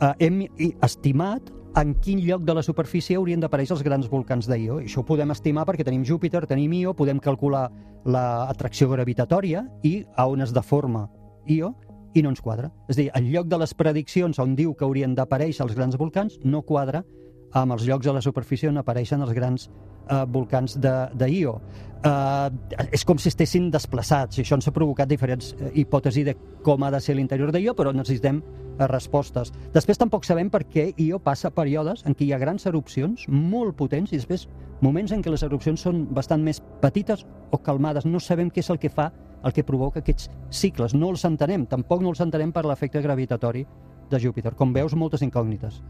eh, 0.00 0.12
hem 0.24 0.46
estimat 0.80 1.52
en 1.76 1.92
quin 2.00 2.22
lloc 2.24 2.46
de 2.48 2.54
la 2.56 2.62
superfície 2.64 3.18
haurien 3.20 3.42
d'aparèixer 3.42 3.74
els 3.76 3.84
grans 3.84 4.08
volcans 4.08 4.48
d'Io. 4.48 4.78
Això 4.80 5.02
ho 5.02 5.04
podem 5.04 5.34
estimar 5.34 5.66
perquè 5.68 5.84
tenim 5.84 6.06
Júpiter, 6.08 6.46
tenim 6.48 6.72
Io, 6.72 6.94
podem 6.96 7.20
calcular 7.20 7.66
l'atracció 8.06 8.88
gravitatòria 8.88 9.66
i 9.84 9.98
a 10.16 10.24
on 10.26 10.40
es 10.40 10.54
deforma 10.56 11.10
Io 11.46 11.74
i 12.14 12.22
no 12.24 12.32
ens 12.32 12.40
quadra. 12.40 12.70
És 12.88 12.96
a 12.96 13.00
dir, 13.02 13.10
el 13.12 13.28
lloc 13.28 13.52
de 13.52 13.58
les 13.60 13.74
prediccions 13.76 14.38
on 14.40 14.56
diu 14.56 14.72
que 14.72 14.86
haurien 14.88 15.14
d'aparèixer 15.14 15.66
els 15.66 15.76
grans 15.76 15.98
volcans 16.00 16.40
no 16.44 16.62
quadra 16.64 17.04
amb 17.52 17.76
els 17.76 17.86
llocs 17.86 18.06
de 18.06 18.14
la 18.16 18.22
superfície 18.24 18.68
on 18.68 18.80
apareixen 18.80 19.22
els 19.22 19.32
grans 19.36 19.68
eh, 20.10 20.24
volcans 20.28 20.78
de, 20.80 20.94
de 21.14 21.30
Io. 21.30 21.60
Eh, 22.04 22.86
és 22.92 23.04
com 23.04 23.18
si 23.18 23.30
estessin 23.32 23.70
desplaçats 23.72 24.38
i 24.38 24.44
això 24.44 24.58
ens 24.58 24.68
ha 24.68 24.74
provocat 24.74 25.08
diferents 25.08 25.54
eh, 25.56 25.72
hipòtesis 25.82 26.26
de 26.28 26.36
com 26.66 26.82
ha 26.82 26.90
de 26.92 27.00
ser 27.00 27.16
l'interior 27.16 27.52
de 27.52 27.62
Io, 27.62 27.74
però 27.74 27.92
necessitem 27.94 28.42
eh, 28.42 28.86
respostes. 28.90 29.52
Després 29.74 29.98
tampoc 29.98 30.26
sabem 30.28 30.50
per 30.52 30.64
què 30.70 30.90
Io 31.02 31.20
passa 31.22 31.50
períodes 31.54 32.04
en 32.06 32.14
què 32.14 32.26
hi 32.26 32.32
ha 32.34 32.42
grans 32.42 32.66
erupcions 32.66 33.26
molt 33.28 33.76
potents 33.78 34.12
i 34.12 34.20
després 34.20 34.48
moments 34.84 35.12
en 35.12 35.22
què 35.24 35.32
les 35.32 35.46
erupcions 35.46 35.80
són 35.88 36.04
bastant 36.14 36.44
més 36.44 36.60
petites 36.82 37.24
o 37.50 37.62
calmades. 37.62 38.06
No 38.06 38.20
sabem 38.20 38.50
què 38.50 38.62
és 38.64 38.70
el 38.70 38.80
que 38.82 38.92
fa, 38.92 39.10
el 39.46 39.54
que 39.56 39.64
provoca 39.64 40.02
aquests 40.02 40.30
cicles. 40.50 40.94
No 40.94 41.10
els 41.14 41.24
entenem, 41.24 41.66
tampoc 41.70 42.02
no 42.02 42.12
els 42.12 42.20
entenem 42.20 42.52
per 42.52 42.66
l'efecte 42.66 43.02
gravitatori 43.02 43.64
de 44.10 44.20
Júpiter. 44.22 44.54
Com 44.54 44.72
veus, 44.74 44.94
moltes 44.94 45.22
incògnites. 45.26 45.80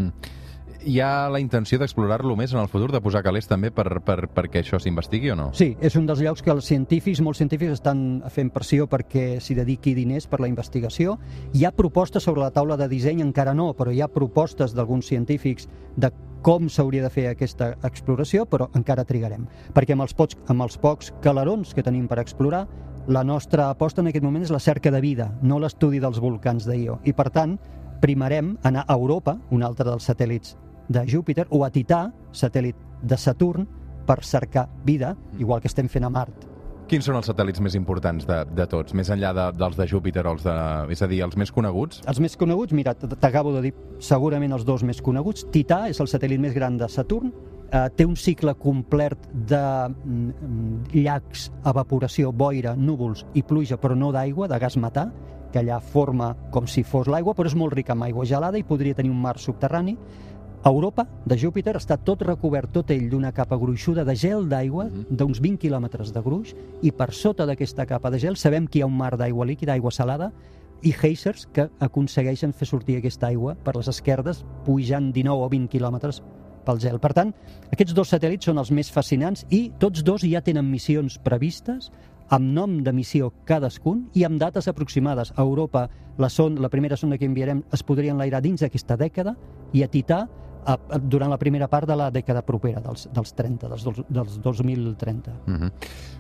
Hi 0.85 0.99
ha 1.01 1.29
la 1.33 1.41
intenció 1.41 1.79
d'explorar-lo 1.81 2.37
més 2.37 2.53
en 2.55 2.61
el 2.61 2.69
futur, 2.69 2.91
de 2.93 3.01
posar 3.03 3.23
calés 3.25 3.49
també 3.49 3.71
per, 3.75 4.01
per, 4.05 4.29
perquè 4.33 4.61
això 4.63 4.81
s'investigui 4.83 5.33
o 5.33 5.37
no? 5.39 5.49
Sí, 5.57 5.73
és 5.81 5.97
un 5.97 6.07
dels 6.07 6.21
llocs 6.23 6.45
que 6.45 6.53
els 6.53 6.69
científics, 6.69 7.23
molts 7.25 7.41
científics, 7.41 7.79
estan 7.79 8.23
fent 8.33 8.53
pressió 8.55 8.87
perquè 8.91 9.41
s'hi 9.41 9.57
dediqui 9.59 9.97
diners 9.97 10.29
per 10.31 10.41
la 10.43 10.51
investigació. 10.51 11.17
Hi 11.55 11.65
ha 11.65 11.73
propostes 11.75 12.27
sobre 12.27 12.45
la 12.45 12.53
taula 12.55 12.77
de 12.77 12.89
disseny, 12.91 13.23
encara 13.25 13.55
no, 13.55 13.73
però 13.79 13.95
hi 13.95 14.03
ha 14.05 14.11
propostes 14.13 14.75
d'alguns 14.77 15.09
científics 15.09 15.71
de 15.97 16.13
com 16.47 16.69
s'hauria 16.71 17.03
de 17.03 17.11
fer 17.11 17.25
aquesta 17.31 17.73
exploració, 17.87 18.45
però 18.47 18.69
encara 18.79 19.07
trigarem. 19.07 19.49
Perquè 19.75 19.97
amb 19.97 20.05
els, 20.05 20.15
pocs, 20.15 20.39
amb 20.53 20.63
els 20.63 20.77
pocs 20.79 21.11
calarons 21.25 21.73
que 21.75 21.83
tenim 21.83 22.07
per 22.07 22.21
explorar, 22.23 22.67
la 23.09 23.25
nostra 23.25 23.71
aposta 23.71 24.03
en 24.03 24.11
aquest 24.11 24.25
moment 24.25 24.45
és 24.47 24.53
la 24.55 24.63
cerca 24.63 24.91
de 24.91 25.01
vida, 25.01 25.33
no 25.43 25.59
l'estudi 25.63 25.99
dels 26.03 26.21
volcans 26.23 26.67
d'Io. 26.67 27.01
I, 27.07 27.15
per 27.15 27.31
tant, 27.35 27.57
primarem 28.03 28.57
anar 28.67 28.85
a 28.87 28.95
Europa, 28.95 29.39
un 29.51 29.67
altre 29.67 29.87
dels 29.89 30.07
satèl·lits 30.07 30.55
de 30.89 31.07
Júpiter, 31.09 31.47
o 31.51 31.65
a 31.65 31.71
Tità, 31.71 32.07
satèl·lit 32.33 32.77
de 33.03 33.17
Saturn, 33.19 33.67
per 34.07 34.23
cercar 34.25 34.69
vida, 34.85 35.17
igual 35.39 35.61
que 35.61 35.69
estem 35.69 35.89
fent 35.91 36.07
a 36.07 36.11
Mart. 36.11 36.47
Quins 36.87 37.03
són 37.03 37.17
els 37.19 37.27
satèl·lits 37.27 37.59
més 37.59 37.75
importants 37.75 38.29
de, 38.29 38.37
de 38.55 38.65
tots, 38.71 38.95
més 38.95 39.09
enllà 39.11 39.33
de, 39.35 39.47
dels 39.59 39.75
de 39.75 39.89
Júpiter 39.91 40.23
o 40.23 40.37
els 40.37 40.45
de... 40.47 40.55
És 40.95 41.03
a 41.03 41.09
dir, 41.11 41.19
els 41.27 41.35
més 41.35 41.51
coneguts? 41.51 41.99
Els 42.07 42.21
més 42.23 42.39
coneguts, 42.39 42.77
mira, 42.79 42.95
t'acabo 42.95 43.51
de 43.57 43.65
dir 43.65 43.73
segurament 43.99 44.55
els 44.55 44.63
dos 44.69 44.87
més 44.87 45.03
coneguts. 45.03 45.49
Tità 45.51 45.89
és 45.91 45.99
el 45.99 46.07
satèl·lit 46.13 46.39
més 46.39 46.55
gran 46.55 46.79
de 46.79 46.87
Saturn, 46.87 47.35
eh, 47.73 47.89
té 47.99 48.07
un 48.07 48.15
cicle 48.15 48.55
complet 48.55 49.19
de 49.51 49.63
mm, 49.91 50.95
llacs, 50.95 51.49
evaporació, 51.67 52.31
boira, 52.31 52.77
núvols 52.79 53.27
i 53.35 53.43
pluja, 53.43 53.81
però 53.83 53.99
no 53.99 54.13
d'aigua, 54.15 54.47
de 54.47 54.61
gas 54.63 54.79
metà, 54.79 55.09
que 55.51 55.63
allà 55.63 55.81
forma 55.81 56.35
com 56.55 56.67
si 56.71 56.85
fos 56.85 57.11
l'aigua, 57.11 57.35
però 57.35 57.51
és 57.51 57.59
molt 57.59 57.75
ric 57.75 57.91
en 57.91 58.03
aigua 58.07 58.27
gelada 58.29 58.59
i 58.59 58.67
podria 58.67 58.95
tenir 58.95 59.11
un 59.11 59.21
mar 59.23 59.39
subterrani. 59.43 59.97
Europa, 60.71 61.07
de 61.25 61.37
Júpiter, 61.39 61.77
està 61.79 61.95
tot 62.03 62.23
recobert, 62.27 62.73
tot 62.75 62.91
ell, 62.91 63.09
d'una 63.11 63.33
capa 63.33 63.59
gruixuda 63.61 64.03
de 64.05 64.17
gel 64.19 64.49
d'aigua, 64.51 64.89
d'uns 65.11 65.39
20 65.43 65.61
quilòmetres 65.63 66.13
de 66.15 66.23
gruix, 66.25 66.55
i 66.83 66.91
per 66.91 67.13
sota 67.15 67.47
d'aquesta 67.47 67.87
capa 67.87 68.11
de 68.11 68.19
gel 68.19 68.39
sabem 68.41 68.67
que 68.67 68.81
hi 68.81 68.83
ha 68.83 68.89
un 68.91 68.97
mar 68.97 69.13
d'aigua 69.17 69.47
líquida, 69.47 69.77
aigua 69.77 69.93
salada, 69.95 70.33
i 70.83 70.93
geysers 70.93 71.47
que 71.55 71.69
aconsegueixen 71.81 72.53
fer 72.53 72.67
sortir 72.69 72.97
aquesta 72.99 73.29
aigua 73.29 73.55
per 73.65 73.77
les 73.77 73.89
esquerdes, 73.89 74.43
pujant 74.67 75.13
19 75.13 75.45
o 75.47 75.53
20 75.53 75.71
quilòmetres 75.73 76.23
pel 76.67 76.81
gel. 76.83 76.99
Per 76.99 77.13
tant, 77.15 77.31
aquests 77.71 77.95
dos 77.95 78.11
satèl·lits 78.13 78.51
són 78.51 78.59
els 78.59 78.73
més 78.75 78.91
fascinants 78.93 79.47
i 79.55 79.69
tots 79.79 80.03
dos 80.05 80.25
ja 80.27 80.43
tenen 80.43 80.67
missions 80.71 81.19
previstes 81.23 81.93
amb 82.29 82.51
nom 82.57 82.81
de 82.83 82.91
missió 82.93 83.31
cadascun 83.47 84.09
i 84.19 84.25
amb 84.27 84.41
dates 84.43 84.67
aproximades. 84.67 85.31
A 85.37 85.47
Europa, 85.47 85.87
la, 86.19 86.29
son, 86.29 86.59
la 86.61 86.71
primera 86.73 86.99
sonda 86.99 87.19
que 87.19 87.29
enviarem 87.31 87.63
es 87.73 87.87
podria 87.87 88.13
enlairar 88.17 88.43
dins 88.43 88.65
d'aquesta 88.65 88.99
dècada 88.99 89.37
i 89.73 89.85
a 89.87 89.89
Tità 89.89 90.25
a, 90.67 90.75
a, 90.75 90.99
durant 90.99 91.31
la 91.31 91.39
primera 91.39 91.69
part 91.71 91.89
de 91.89 91.97
la 91.97 92.11
dècada 92.11 92.43
propera, 92.47 92.83
dels, 92.85 93.07
dels 93.15 93.33
30, 93.39 93.71
dels, 93.71 94.03
dels 94.43 94.61
2030. 94.63 95.37
Mm 95.47 95.57
-hmm. 95.57 95.71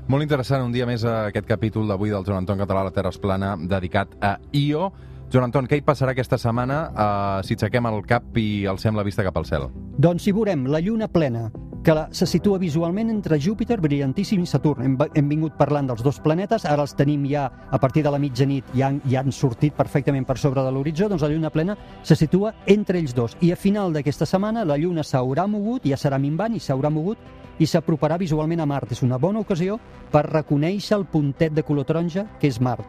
Molt 0.06 0.22
interessant, 0.22 0.64
un 0.64 0.72
dia 0.72 0.86
més 0.86 1.04
a 1.04 1.26
aquest 1.26 1.46
capítol 1.46 1.86
d'avui 1.88 2.10
del 2.10 2.24
Joan 2.24 2.38
Anton 2.38 2.58
Català 2.58 2.80
a 2.80 2.84
la 2.84 2.90
Terra 2.90 3.08
es 3.08 3.18
plana 3.18 3.56
dedicat 3.56 4.08
a 4.20 4.38
IO. 4.52 4.92
Joan 5.32 5.44
Anton, 5.44 5.66
què 5.66 5.76
hi 5.76 5.82
passarà 5.82 6.10
aquesta 6.10 6.38
setmana 6.38 6.90
uh, 6.90 7.42
si 7.42 7.54
aixequem 7.54 7.86
el 7.86 8.04
cap 8.06 8.36
i 8.36 8.66
alcem 8.66 8.94
la 8.94 9.02
vista 9.02 9.24
cap 9.24 9.36
al 9.36 9.44
cel? 9.44 9.68
Doncs 9.98 10.26
hi 10.26 10.32
veurem 10.32 10.66
la 10.66 10.80
lluna 10.80 11.08
plena, 11.08 11.50
que 11.86 11.94
la, 11.94 12.08
se 12.10 12.26
situa 12.26 12.58
visualment 12.58 13.10
entre 13.12 13.36
Júpiter, 13.38 13.76
brillantíssim, 13.80 14.42
i 14.42 14.46
Saturn. 14.50 14.82
Hem, 14.82 14.96
hem 15.14 15.28
vingut 15.30 15.52
parlant 15.54 15.86
dels 15.86 16.02
dos 16.02 16.16
planetes, 16.18 16.64
ara 16.66 16.82
els 16.82 16.96
tenim 16.98 17.22
ja 17.30 17.44
a 17.70 17.78
partir 17.78 18.02
de 18.02 18.10
la 18.10 18.18
mitjanit, 18.18 18.64
ja, 18.74 18.88
han- 18.88 19.00
ja 19.06 19.20
han 19.20 19.30
sortit 19.30 19.72
perfectament 19.72 20.26
per 20.26 20.36
sobre 20.36 20.64
de 20.66 20.72
l'horitzó, 20.74 21.06
doncs 21.08 21.22
la 21.22 21.28
lluna 21.30 21.50
plena 21.54 21.76
se 22.02 22.16
situa 22.16 22.52
entre 22.66 22.98
ells 22.98 23.14
dos. 23.14 23.36
I 23.40 23.52
a 23.52 23.56
final 23.56 23.92
d'aquesta 23.94 24.26
setmana 24.26 24.64
la 24.64 24.76
lluna 24.76 25.02
s'haurà 25.06 25.46
mogut, 25.46 25.86
ja 25.86 25.94
serà 25.96 26.18
minvant 26.18 26.56
i 26.56 26.58
s'haurà 26.58 26.90
mogut 26.90 27.18
i 27.60 27.66
s'aproparà 27.66 28.18
visualment 28.18 28.60
a 28.60 28.66
Mart. 28.66 28.90
És 28.90 29.02
una 29.04 29.16
bona 29.16 29.38
ocasió 29.38 29.78
per 30.10 30.26
reconèixer 30.26 30.96
el 30.98 31.04
puntet 31.06 31.52
de 31.54 31.62
color 31.62 31.84
taronja 31.84 32.26
que 32.40 32.48
és 32.48 32.60
Mart. 32.60 32.84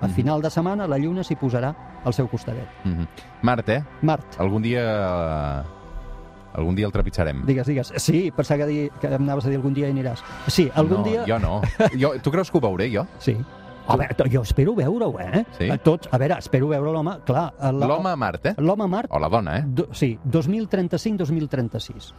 A 0.00 0.06
Mhm. 0.06 0.14
final 0.14 0.40
de 0.40 0.50
setmana 0.50 0.86
la 0.86 0.98
lluna 0.98 1.24
s'hi 1.24 1.34
posarà 1.34 1.74
al 2.04 2.12
seu 2.14 2.28
costadet. 2.28 2.68
Mm 2.84 2.92
-hmm. 2.92 3.06
Mart, 3.42 3.68
eh? 3.70 3.82
Mart. 4.02 4.38
Algun 4.38 4.62
dia... 4.62 5.64
Algun 6.56 6.74
dia 6.74 6.86
el 6.88 6.92
trepitjarem. 6.92 7.42
Digues, 7.46 7.66
digues. 7.68 7.92
Sí, 8.00 8.30
pensava 8.34 8.62
que, 8.64 8.66
dir, 8.70 8.90
que 9.00 9.10
em 9.12 9.22
anaves 9.26 9.44
a 9.44 9.50
dir 9.52 9.58
algun 9.60 9.74
dia 9.76 9.90
hi 9.90 9.92
aniràs. 9.92 10.22
Sí, 10.48 10.70
algun 10.74 11.02
no, 11.02 11.04
dia... 11.04 11.24
jo 11.28 11.38
no. 11.38 11.60
Jo, 12.00 12.14
tu 12.24 12.32
creus 12.32 12.50
que 12.50 12.56
ho 12.58 12.64
veuré, 12.64 12.88
jo? 12.92 13.04
Sí. 13.20 13.36
A 13.86 13.94
veure, 14.00 14.24
jo 14.32 14.40
espero 14.42 14.72
veure-ho, 14.74 15.12
eh? 15.22 15.44
Sí? 15.60 15.68
A 15.70 15.76
tots, 15.78 16.08
a 16.10 16.18
veure, 16.18 16.40
espero 16.42 16.66
veure 16.72 16.90
l'home, 16.90 17.18
clar... 17.28 17.52
la- 17.60 17.86
L'home 17.86 18.10
a 18.10 18.16
Mart, 18.18 18.46
eh? 18.50 18.54
L'home 18.58 18.82
a 18.82 18.88
Mart, 18.90 19.12
O 19.14 19.20
la 19.22 19.28
dona, 19.30 19.58
eh? 19.60 19.64
do, 19.68 19.84
sí, 19.94 20.16
2035-2036. 20.26 22.12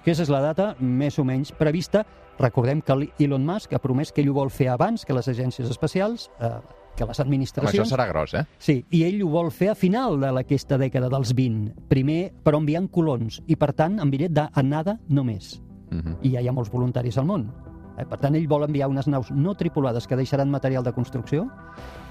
Aquesta 0.00 0.24
és 0.24 0.30
la 0.32 0.40
data 0.40 0.70
més 0.80 1.18
o 1.20 1.24
menys 1.28 1.52
prevista. 1.52 2.04
Recordem 2.40 2.80
que 2.80 2.94
Elon 3.20 3.44
Musk 3.44 3.74
ha 3.76 3.82
promès 3.82 4.12
que 4.16 4.22
ell 4.22 4.30
ho 4.32 4.36
vol 4.38 4.48
fer 4.50 4.70
abans 4.72 5.04
que 5.04 5.12
les 5.12 5.28
agències 5.28 5.68
espacials, 5.68 6.30
eh, 6.40 6.54
que 6.96 7.06
les 7.06 7.18
Home, 7.18 7.26
administracions... 7.26 7.74
això 7.74 7.88
serà 7.94 8.06
gros, 8.10 8.34
eh? 8.34 8.44
Sí, 8.58 8.80
i 8.90 9.04
ell 9.06 9.22
ho 9.24 9.30
vol 9.32 9.50
fer 9.54 9.70
a 9.72 9.78
final 9.78 10.20
de 10.20 10.32
aquesta 10.42 10.78
dècada 10.80 11.08
dels 11.12 11.34
20. 11.36 11.88
Primer, 11.88 12.20
però 12.44 12.60
enviant 12.60 12.88
colons, 12.92 13.40
i 13.46 13.56
per 13.56 13.72
tant, 13.78 13.98
en 14.00 14.12
bitllet 14.12 14.34
d'anada 14.36 14.98
només. 15.08 15.60
Mm 15.90 16.00
-hmm. 16.00 16.16
I 16.22 16.30
ja 16.34 16.40
hi 16.40 16.48
ha 16.48 16.52
molts 16.52 16.70
voluntaris 16.70 17.18
al 17.18 17.26
món. 17.26 17.50
Eh? 17.98 18.06
Per 18.08 18.18
tant, 18.18 18.34
ell 18.34 18.48
vol 18.48 18.64
enviar 18.64 18.88
unes 18.88 19.08
naus 19.08 19.30
no 19.30 19.54
tripulades 19.54 20.06
que 20.06 20.16
deixaran 20.16 20.50
material 20.50 20.84
de 20.84 20.92
construcció 20.92 21.48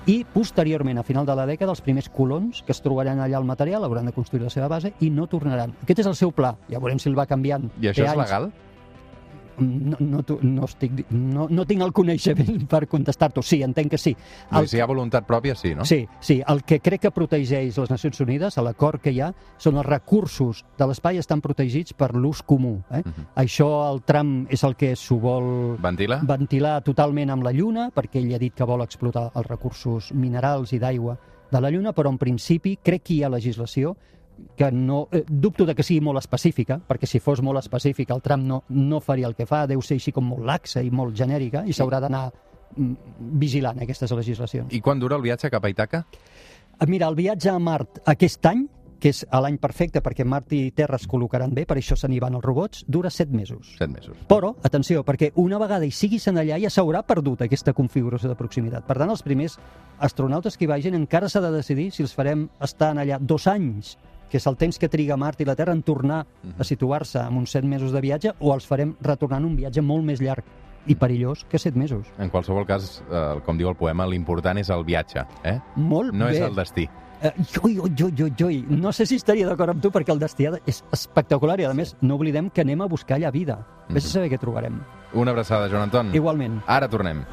i, 0.05 0.25
posteriorment, 0.33 0.97
a 0.97 1.03
final 1.03 1.25
de 1.25 1.35
la 1.35 1.45
dècada, 1.45 1.71
els 1.71 1.81
primers 1.81 2.09
colons 2.09 2.63
que 2.65 2.71
es 2.71 2.81
trobaran 2.81 3.19
allà 3.19 3.37
el 3.37 3.45
material 3.45 3.83
hauran 3.83 4.05
de 4.05 4.15
construir 4.15 4.43
la 4.43 4.49
seva 4.49 4.67
base 4.67 4.93
i 4.99 5.09
no 5.09 5.27
tornaran. 5.27 5.75
Aquest 5.83 5.99
és 5.99 6.09
el 6.09 6.15
seu 6.15 6.31
pla. 6.31 6.55
Ja 6.69 6.79
veurem 6.79 6.99
si 6.99 7.09
el 7.09 7.17
va 7.17 7.27
canviant. 7.29 7.69
I 7.81 7.91
això 7.91 8.05
és 8.05 8.09
anys. 8.09 8.23
legal? 8.23 8.51
No, 9.61 9.97
no, 9.99 10.23
no, 10.41 10.65
estic, 10.65 11.05
no, 11.11 11.47
no 11.49 11.65
tinc 11.65 11.83
el 11.85 11.93
coneixement 11.93 12.65
per 12.71 12.85
contestar-t'ho. 12.87 13.43
Sí, 13.45 13.61
entenc 13.63 13.91
que 13.91 13.97
sí. 14.01 14.15
El... 14.51 14.67
Si 14.67 14.77
hi 14.77 14.81
ha 14.83 14.87
voluntat 14.89 15.27
pròpia, 15.27 15.55
sí, 15.55 15.73
no? 15.75 15.85
Sí, 15.85 16.01
sí, 16.21 16.39
el 16.47 16.63
que 16.63 16.79
crec 16.79 17.01
que 17.07 17.11
protegeix 17.15 17.77
les 17.77 17.89
Nacions 17.89 18.19
Unides, 18.25 18.57
a 18.57 18.65
l'acord 18.65 19.01
que 19.01 19.13
hi 19.15 19.21
ha, 19.21 19.31
són 19.57 19.79
els 19.79 19.87
recursos 19.87 20.63
de 20.77 20.87
l'espai 20.89 21.19
estan 21.21 21.41
protegits 21.41 21.93
per 21.93 22.13
l'ús 22.15 22.41
comú. 22.43 22.79
Eh? 22.91 23.01
Mhm. 23.03 23.27
Això 23.43 23.69
el 23.91 24.03
Trump 24.03 24.47
és 24.51 24.63
el 24.63 24.75
que 24.75 24.95
s'ho 24.95 25.19
vol 25.19 25.77
Ventila? 25.81 26.19
ventilar 26.23 26.81
totalment 26.83 27.29
amb 27.29 27.43
la 27.43 27.51
Lluna, 27.53 27.89
perquè 27.95 28.19
ell 28.21 28.33
ha 28.35 28.39
dit 28.39 28.53
que 28.53 28.67
vol 28.67 28.81
explotar 28.81 29.29
els 29.35 29.47
recursos 29.47 30.11
minerals 30.13 30.73
i 30.73 30.79
d'aigua 30.79 31.17
de 31.51 31.61
la 31.61 31.71
Lluna, 31.71 31.93
però 31.93 32.09
en 32.09 32.17
principi 32.21 32.77
crec 32.77 33.03
que 33.03 33.13
hi 33.15 33.23
ha 33.23 33.29
legislació 33.29 33.95
que 34.57 34.71
no... 34.71 35.07
Eh, 35.11 35.23
dubto 35.27 35.65
de 35.65 35.75
que 35.75 35.85
sigui 35.85 36.01
molt 36.03 36.21
específica, 36.21 36.79
perquè 36.87 37.07
si 37.07 37.21
fos 37.23 37.41
molt 37.45 37.61
específica 37.61 38.15
el 38.15 38.23
Trump 38.25 38.45
no, 38.47 38.63
no 38.69 38.99
faria 38.99 39.29
el 39.29 39.35
que 39.37 39.47
fa, 39.49 39.65
deu 39.69 39.81
ser 39.85 39.99
així 39.99 40.13
com 40.15 40.27
molt 40.31 40.45
laxa 40.47 40.83
i 40.83 40.91
molt 40.91 41.15
genèrica, 41.17 41.65
i 41.65 41.75
s'haurà 41.75 42.01
d'anar 42.03 42.25
mm, 42.29 42.91
vigilant 43.41 43.79
aquestes 43.83 44.11
legislacions. 44.17 44.73
I 44.73 44.81
quan 44.81 44.99
dura 44.99 45.19
el 45.19 45.25
viatge 45.25 45.51
cap 45.51 45.65
a 45.65 45.71
Itaca? 45.71 46.03
Ah, 46.79 46.87
Mira, 46.87 47.07
el 47.07 47.15
viatge 47.15 47.51
a 47.51 47.59
Mart 47.59 48.03
aquest 48.07 48.45
any, 48.47 48.67
que 48.99 49.13
és 49.13 49.23
l'any 49.31 49.57
perfecte 49.61 50.01
perquè 50.03 50.25
Mart 50.27 50.51
i 50.55 50.73
Terra 50.75 50.99
es 50.99 51.07
col·locaran 51.09 51.53
bé, 51.55 51.63
per 51.67 51.77
això 51.79 51.95
se 51.97 52.09
n'hi 52.11 52.19
van 52.21 52.35
els 52.37 52.43
robots, 52.45 52.83
dura 52.87 53.09
set 53.09 53.31
mesos. 53.31 53.73
Set 53.79 53.91
mesos. 53.91 54.17
Però, 54.29 54.51
atenció, 54.67 55.05
perquè 55.07 55.31
una 55.39 55.59
vegada 55.61 55.87
hi 55.87 55.93
siguis 55.95 56.27
en 56.27 56.41
allà 56.41 56.59
ja 56.61 56.71
s'haurà 56.73 57.01
perdut 57.07 57.45
aquesta 57.45 57.73
configuració 57.73 58.29
de 58.29 58.37
proximitat. 58.39 58.85
Per 58.87 58.97
tant, 58.99 59.09
els 59.09 59.23
primers 59.23 59.57
astronautes 60.03 60.57
que 60.57 60.67
hi 60.67 60.71
vagin 60.71 60.99
encara 60.99 61.31
s'ha 61.31 61.41
de 61.43 61.53
decidir 61.55 61.89
si 61.95 62.03
els 62.03 62.15
farem 62.15 62.49
estar 62.63 62.91
en 62.93 63.03
allà 63.05 63.19
dos 63.19 63.47
anys, 63.47 63.95
que 64.29 64.37
és 64.37 64.47
el 64.47 64.55
temps 64.57 64.77
que 64.79 64.89
triga 64.89 65.17
Mart 65.17 65.41
i 65.41 65.45
la 65.45 65.55
Terra 65.57 65.73
en 65.73 65.81
tornar 65.83 66.25
a 66.57 66.63
situar-se 66.63 67.19
amb 67.19 67.37
uns 67.41 67.51
set 67.51 67.63
mesos 67.65 67.91
de 67.91 68.01
viatge, 68.01 68.33
o 68.39 68.53
els 68.53 68.67
farem 68.69 68.95
retornant 69.01 69.45
un 69.45 69.55
viatge 69.57 69.81
molt 69.81 70.05
més 70.05 70.21
llarg 70.21 70.43
i 70.87 70.95
perillós 70.95 71.43
que 71.49 71.59
set 71.59 71.75
mesos. 71.75 72.07
En 72.17 72.29
qualsevol 72.29 72.65
cas, 72.65 73.01
eh, 73.11 73.41
com 73.45 73.57
diu 73.57 73.69
el 73.69 73.75
poema, 73.75 74.07
l'important 74.07 74.57
és 74.57 74.69
el 74.69 74.85
viatge, 74.85 75.25
eh? 75.43 75.59
Molt 75.75 76.13
No 76.13 76.25
bé. 76.25 76.37
és 76.37 76.41
el 76.41 76.55
destí. 76.55 76.87
Eh, 77.21 77.33
ui, 77.63 77.77
ui, 77.77 77.91
ui, 78.01 78.23
ui, 78.23 78.33
ui. 78.45 78.65
No 78.69 78.93
sé 78.93 79.05
si 79.05 79.15
estaria 79.19 79.45
d'acord 79.45 79.71
amb 79.75 79.81
tu 79.83 79.91
perquè 79.91 80.13
el 80.13 80.19
destí 80.19 80.47
és 80.65 80.83
espectacular 80.95 81.59
i, 81.59 81.65
a 81.65 81.73
més, 81.73 81.97
no 82.01 82.15
oblidem 82.15 82.49
que 82.49 82.61
anem 82.61 82.81
a 82.81 82.87
buscar 82.87 83.17
allà 83.17 83.29
vida. 83.31 83.59
Vés 83.89 84.05
a 84.05 84.09
saber 84.09 84.29
què 84.31 84.39
trobarem. 84.39 84.79
Una 85.13 85.31
abraçada, 85.31 85.67
Joan 85.67 85.89
Anton. 85.89 86.15
Igualment. 86.15 86.61
Ara 86.65 86.87
tornem. 86.87 87.25